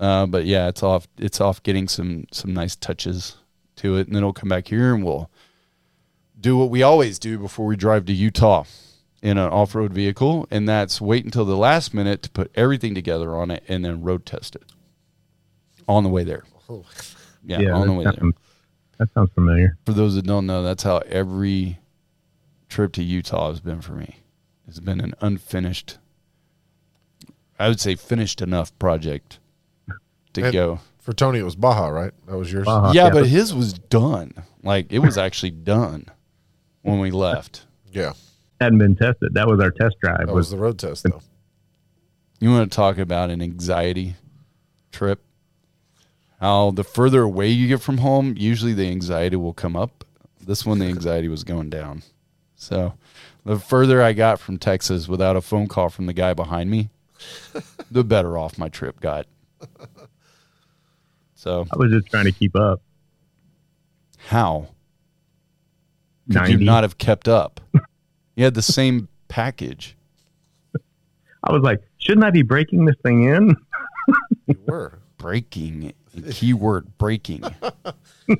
[0.00, 1.06] Uh, but yeah, it's off.
[1.18, 3.36] It's off getting some some nice touches
[3.76, 5.30] to it, and then it'll come back here and we'll
[6.40, 8.64] do what we always do before we drive to Utah
[9.22, 13.34] in an off-road vehicle, and that's wait until the last minute to put everything together
[13.34, 14.72] on it and then road test it
[15.88, 16.44] on the way there.
[17.42, 18.32] Yeah, on the that way there.
[18.98, 19.76] Sounds- That sounds familiar.
[19.86, 21.78] For those that don't know, that's how every
[22.68, 24.16] trip to Utah has been for me.
[24.66, 25.98] It's been an unfinished,
[27.58, 29.38] I would say finished enough project
[30.34, 30.80] to And- go.
[30.98, 32.12] For Tony, it was Baja, right?
[32.26, 32.64] That was yours.
[32.64, 32.92] Baja.
[32.92, 34.32] yeah, yeah, but but- his was done.
[34.62, 36.06] Like it was actually done
[36.80, 37.66] when we left.
[37.92, 38.14] Yeah,
[38.60, 39.34] Hadn't been tested.
[39.34, 40.18] That was our test drive.
[40.26, 41.20] that Was was the road test, though.
[42.40, 44.14] You want to talk about an anxiety
[44.92, 45.22] trip?
[46.40, 50.04] How the further away you get from home, usually the anxiety will come up.
[50.40, 52.02] This one, the anxiety was going down.
[52.56, 52.94] So
[53.44, 56.90] the further I got from Texas without a phone call from the guy behind me,
[57.90, 59.26] the better off my trip got.
[61.34, 62.80] So I was just trying to keep up.
[64.28, 64.68] how
[66.26, 66.52] could 90.
[66.52, 67.60] you not have kept up?
[68.34, 69.96] You had the same package.
[71.44, 73.56] I was like, shouldn't I be breaking this thing in?
[74.46, 74.98] You were.
[75.18, 75.92] Breaking,
[76.30, 77.42] keyword breaking.
[78.28, 78.36] Were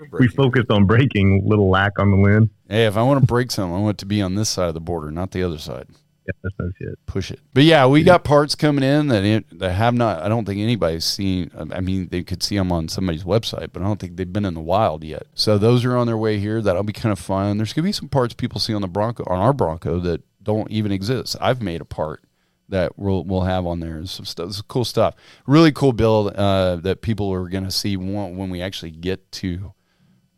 [0.00, 0.36] We breaking.
[0.36, 2.50] focused on breaking, little lack on the lens.
[2.68, 4.68] Hey, if I want to break something, I want it to be on this side
[4.68, 5.86] of the border, not the other side.
[6.26, 6.98] Yeah, that's no shit.
[7.04, 7.40] Push it.
[7.52, 10.22] But yeah, we got parts coming in that it, that have not.
[10.22, 11.50] I don't think anybody's seen.
[11.70, 14.46] I mean, they could see them on somebody's website, but I don't think they've been
[14.46, 15.24] in the wild yet.
[15.34, 16.62] So those are on their way here.
[16.62, 17.58] That'll be kind of fun.
[17.58, 20.70] There's gonna be some parts people see on the Bronco, on our Bronco, that don't
[20.70, 21.36] even exist.
[21.42, 22.23] I've made a part
[22.68, 24.04] that we'll we'll have on there.
[24.06, 25.14] Some stuff, some cool stuff.
[25.46, 29.74] Really cool build uh, that people are gonna see when, when we actually get to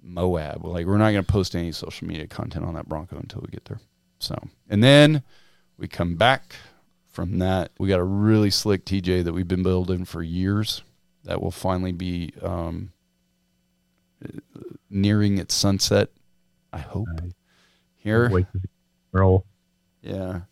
[0.07, 0.65] Moab.
[0.65, 3.49] Like we're not going to post any social media content on that Bronco until we
[3.49, 3.81] get there.
[4.19, 4.37] So,
[4.69, 5.23] and then
[5.77, 6.55] we come back
[7.13, 7.73] from that.
[7.79, 10.83] We got a really slick TJ that we've been building for years
[11.25, 12.93] that will finally be um,
[14.89, 16.11] nearing its sunset.
[16.73, 17.09] I hope
[17.97, 18.29] here.
[18.29, 18.47] To
[19.13, 19.45] roll.
[20.03, 20.43] Yeah.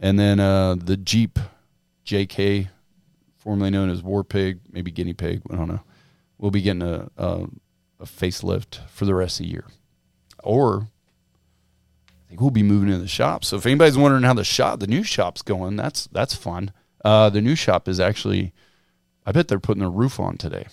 [0.00, 1.38] And then uh, the Jeep
[2.06, 2.68] JK,
[3.36, 5.80] formerly known as War Pig, maybe Guinea Pig, I don't know.
[6.38, 7.46] We'll be getting a, a,
[8.00, 9.66] a facelift for the rest of the year.
[10.44, 10.88] Or
[12.08, 13.44] I think we'll be moving into the shop.
[13.44, 16.72] So if anybody's wondering how the shop, the new shop's going, that's that's fun.
[17.04, 18.52] Uh, the new shop is actually,
[19.24, 20.66] I bet they're putting the roof on today.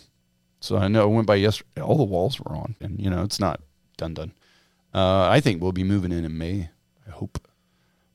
[0.60, 1.82] So I know I went by yesterday.
[1.82, 3.62] All the walls were on, and you know it's not
[3.98, 4.34] done done.
[4.94, 6.70] Uh, I think we'll be moving in in May.
[7.08, 7.40] I hope.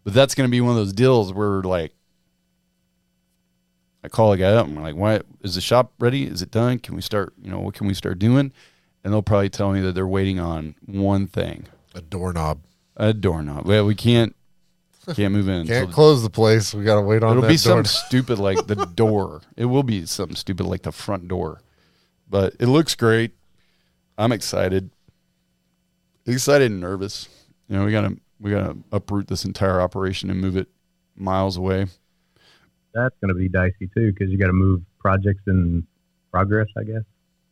[0.05, 1.93] But that's going to be one of those deals where like
[4.03, 6.25] I call a guy up and I'm like, "Why is the shop ready?
[6.25, 6.79] Is it done?
[6.79, 7.35] Can we start?
[7.43, 8.53] You know, what can we start doing?"
[9.05, 12.61] And they'll probably tell me that they're waiting on one thing: A doorknob.
[12.97, 13.67] a doorknob.
[13.67, 14.35] Well, we can't
[15.15, 15.67] can't move in.
[15.67, 16.73] Can't until- close the place.
[16.75, 17.59] We got to wait on It'll be door.
[17.59, 19.43] something stupid like the door.
[19.57, 21.61] It will be something stupid like the front door.
[22.29, 23.33] But it looks great.
[24.17, 24.91] I'm excited.
[26.27, 27.29] Excited and nervous.
[27.69, 30.69] You know, we gotta we gotta uproot this entire operation and move it
[31.17, 31.87] miles away.
[32.95, 35.87] That's going to be dicey too because you got to move projects in
[36.33, 37.03] progress, I guess.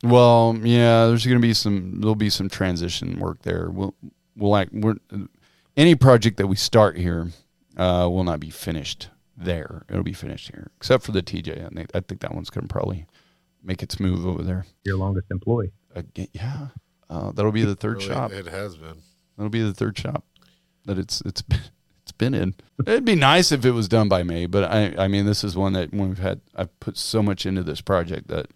[0.03, 2.01] Well, yeah, there's going to be some.
[2.01, 3.71] There'll be some transition work there.
[3.71, 3.95] We'll
[4.37, 4.97] we'll like we're
[5.77, 7.29] any project that we start here
[7.77, 9.85] uh, will not be finished there.
[9.89, 11.65] It'll be finished here, except for the TJ.
[11.65, 13.07] I think I think that one's going to probably
[13.63, 14.67] make its move over there.
[14.85, 15.73] Your longest employee.
[15.95, 16.69] Again, yeah,
[17.11, 18.33] uh, that'll be the third Really, shop.
[18.33, 18.99] It has been.
[19.37, 20.25] That'll be the third shop
[20.89, 21.61] that it's it's been,
[22.03, 22.55] it's been in.
[22.87, 25.57] It'd be nice if it was done by May, but I I mean this is
[25.57, 28.47] one that when we've had I've put so much into this project that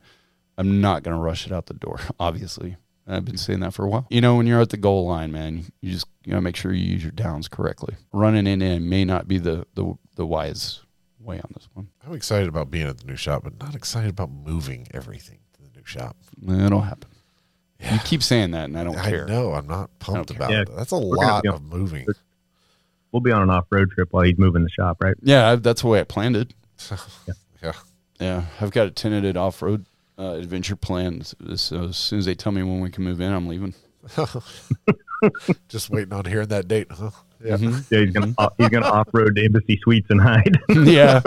[0.58, 2.00] I'm not going to rush it out the door.
[2.20, 2.76] Obviously,
[3.06, 4.06] I've been saying that for a while.
[4.10, 6.72] You know, when you're at the goal line, man, you just you gotta make sure
[6.72, 7.94] you use your downs correctly.
[8.12, 10.80] Running in may not be the the the wise
[11.20, 11.88] way on this one.
[12.06, 15.62] I'm excited about being at the new shop, but not excited about moving everything to
[15.62, 16.16] the new shop.
[16.42, 17.08] It'll happen.
[17.90, 19.26] You keep saying that, and I don't I care.
[19.26, 19.52] know.
[19.54, 20.76] I'm not pumped about Yeah, it.
[20.76, 22.06] That's a gonna lot on- of moving.
[23.10, 25.14] We'll be on an off road trip while he's moving the shop, right?
[25.22, 26.54] Yeah, I- that's the way I planned it.
[27.62, 27.72] yeah.
[28.20, 29.84] Yeah, I've got a tenanted off road
[30.18, 31.22] uh, adventure plan.
[31.56, 33.74] So as soon as they tell me when we can move in, I'm leaving.
[35.68, 37.10] Just waiting on hearing that date, huh?
[37.44, 37.56] Yeah.
[37.56, 37.84] Mhm.
[37.90, 40.58] Yeah, he's gonna he's gonna off road to Embassy Suites and hide.
[40.68, 41.20] yeah.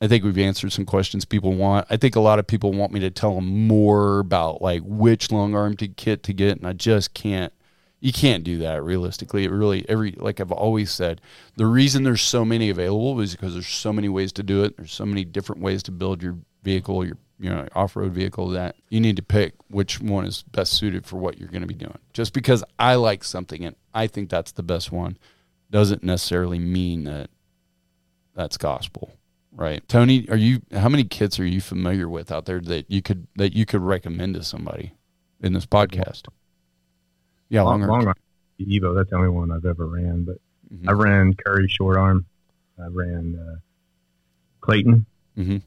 [0.00, 1.86] I think we've answered some questions people want.
[1.90, 5.30] I think a lot of people want me to tell them more about like which
[5.30, 7.52] long arm to kit to get, and I just can't.
[8.02, 9.44] You can't do that realistically.
[9.44, 11.20] It really every like I've always said,
[11.56, 14.78] the reason there's so many available is because there's so many ways to do it.
[14.78, 18.48] There's so many different ways to build your vehicle, your you know off road vehicle
[18.48, 21.68] that you need to pick which one is best suited for what you're going to
[21.68, 21.98] be doing.
[22.14, 25.18] Just because I like something and I think that's the best one,
[25.70, 27.28] doesn't necessarily mean that
[28.34, 29.12] that's gospel
[29.54, 33.02] right tony are you how many kits are you familiar with out there that you
[33.02, 34.92] could that you could recommend to somebody
[35.40, 36.22] in this podcast
[37.48, 38.14] yeah long, longer long arm.
[38.60, 40.24] Evo, that's the only one I've ever ran.
[40.24, 40.36] But
[40.72, 40.88] Mhm.
[40.88, 42.26] I ran Currie short arm.
[42.78, 43.56] I ran uh,
[44.60, 45.04] Clayton.
[45.36, 45.62] Mhm.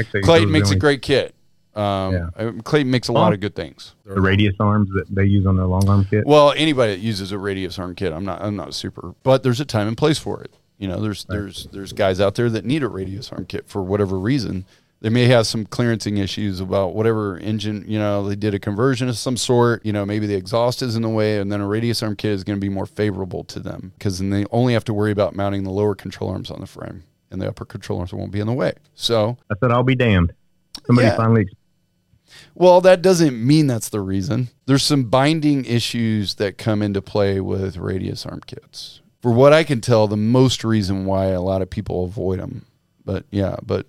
[0.00, 1.34] Actually, clayton makes the a great kit
[1.74, 2.28] um, Yeah.
[2.36, 5.56] uh, clayton makes a lot of good things the radius arms that they use on
[5.56, 6.26] their long arm kit.
[6.26, 9.60] well anybody that uses a radius arm kit i'm not i'm not super but there's
[9.60, 12.64] a time and place for it you know there's there's there's guys out there that
[12.64, 14.64] need a radius arm kit for whatever reason
[15.00, 19.08] they may have some clearancing issues about whatever engine you know they did a conversion
[19.08, 21.66] of some sort you know maybe the exhaust is in the way and then a
[21.66, 24.72] radius arm kit is going to be more favorable to them because then they only
[24.72, 27.64] have to worry about mounting the lower control arms on the frame and the upper
[27.64, 30.32] control arms won't be in the way so I said, I'll be damned.
[30.86, 31.16] Somebody Yeah.
[31.16, 31.46] finally
[32.54, 34.48] Well, that doesn't mean that's the reason.
[34.66, 39.01] There's some binding issues that come into play with radius arm kits.
[39.22, 42.66] For what I can tell, the most reason why a lot of people avoid them.
[43.04, 43.86] But yeah, but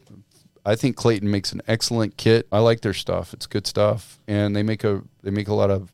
[0.65, 2.47] I think Clayton makes an excellent kit.
[2.51, 3.33] I like their stuff.
[3.33, 5.91] It's good stuff, and they make a they make a lot of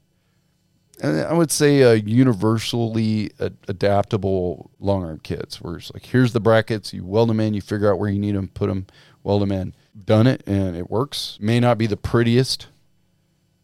[1.01, 5.61] I would say uh, universally a- adaptable long arm kits.
[5.61, 8.19] Where it's like, here's the brackets, you weld them in, you figure out where you
[8.19, 8.85] need them, put them,
[9.23, 9.73] weld them in.
[10.05, 11.37] Done it, and it works.
[11.39, 12.67] May not be the prettiest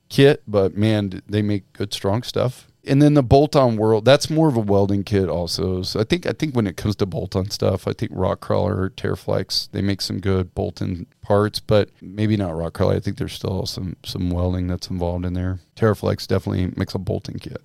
[0.10, 2.68] kit, but man, they make good, strong stuff.
[2.88, 5.82] And then the bolt-on world, that's more of a welding kit, also.
[5.82, 8.90] So I think I think when it comes to bolt-on stuff, I think Rock Krawler,
[8.92, 12.96] TeraFlex, they make some good bolt-in parts, but maybe not Rock Krawler.
[12.96, 15.60] I think there's still some some welding that's involved in there.
[15.76, 17.62] TeraFlex definitely makes a bolt-in kit.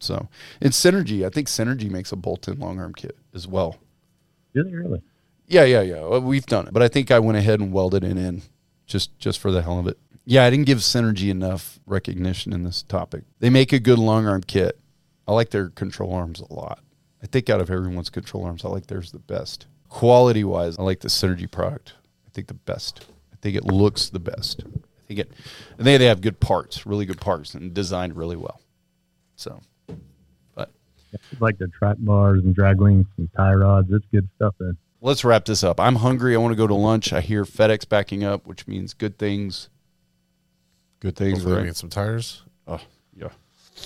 [0.00, 0.28] So,
[0.60, 3.78] and Synergy, I think Synergy makes a bolt-in long arm kit as well.
[4.54, 5.02] Do they really?
[5.46, 6.18] Yeah, yeah, yeah.
[6.18, 8.42] We've done it, but I think I went ahead and welded it in
[8.86, 9.98] just just for the hell of it.
[10.30, 13.24] Yeah, I didn't give Synergy enough recognition in this topic.
[13.38, 14.78] They make a good long arm kit.
[15.26, 16.80] I like their control arms a lot.
[17.22, 19.66] I think out of everyone's control arms, I like theirs the best.
[19.88, 21.94] Quality wise, I like the Synergy product.
[22.26, 23.06] I think the best.
[23.32, 24.64] I think it looks the best.
[24.66, 25.32] I think it.
[25.78, 28.60] I think they have good parts, really good parts, and designed really well.
[29.34, 29.62] So,
[30.54, 30.68] but
[31.40, 33.90] like the track bars and drag links and tie rods.
[33.90, 34.54] It's good stuff.
[34.60, 35.80] Then let's wrap this up.
[35.80, 36.34] I'm hungry.
[36.34, 37.14] I want to go to lunch.
[37.14, 39.70] I hear FedEx backing up, which means good things.
[41.00, 41.66] Good things, Hopefully, we right?
[41.66, 42.42] get some tires.
[42.66, 42.80] Oh,
[43.16, 43.28] yeah.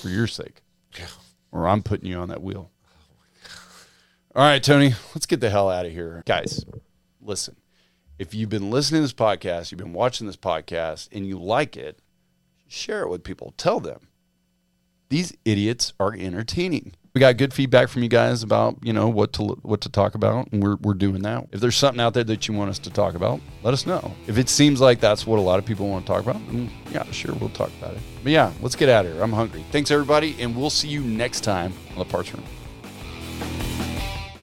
[0.00, 0.62] For your sake.
[0.98, 1.06] Yeah.
[1.50, 2.70] Or I'm putting you on that wheel.
[4.34, 6.22] All right, Tony, let's get the hell out of here.
[6.26, 6.64] Guys,
[7.20, 7.56] listen.
[8.18, 11.76] If you've been listening to this podcast, you've been watching this podcast, and you like
[11.76, 11.98] it,
[12.66, 13.52] share it with people.
[13.58, 14.08] Tell them.
[15.10, 16.94] These idiots are entertaining.
[17.14, 20.14] We got good feedback from you guys about, you know, what to what to talk
[20.14, 21.46] about, and we're, we're doing that.
[21.52, 24.14] If there's something out there that you want us to talk about, let us know.
[24.26, 26.40] If it seems like that's what a lot of people want to talk about,
[26.90, 28.00] yeah, sure, we'll talk about it.
[28.22, 29.22] But yeah, let's get out of here.
[29.22, 29.62] I'm hungry.
[29.70, 32.44] Thanks, everybody, and we'll see you next time on the Parts Room.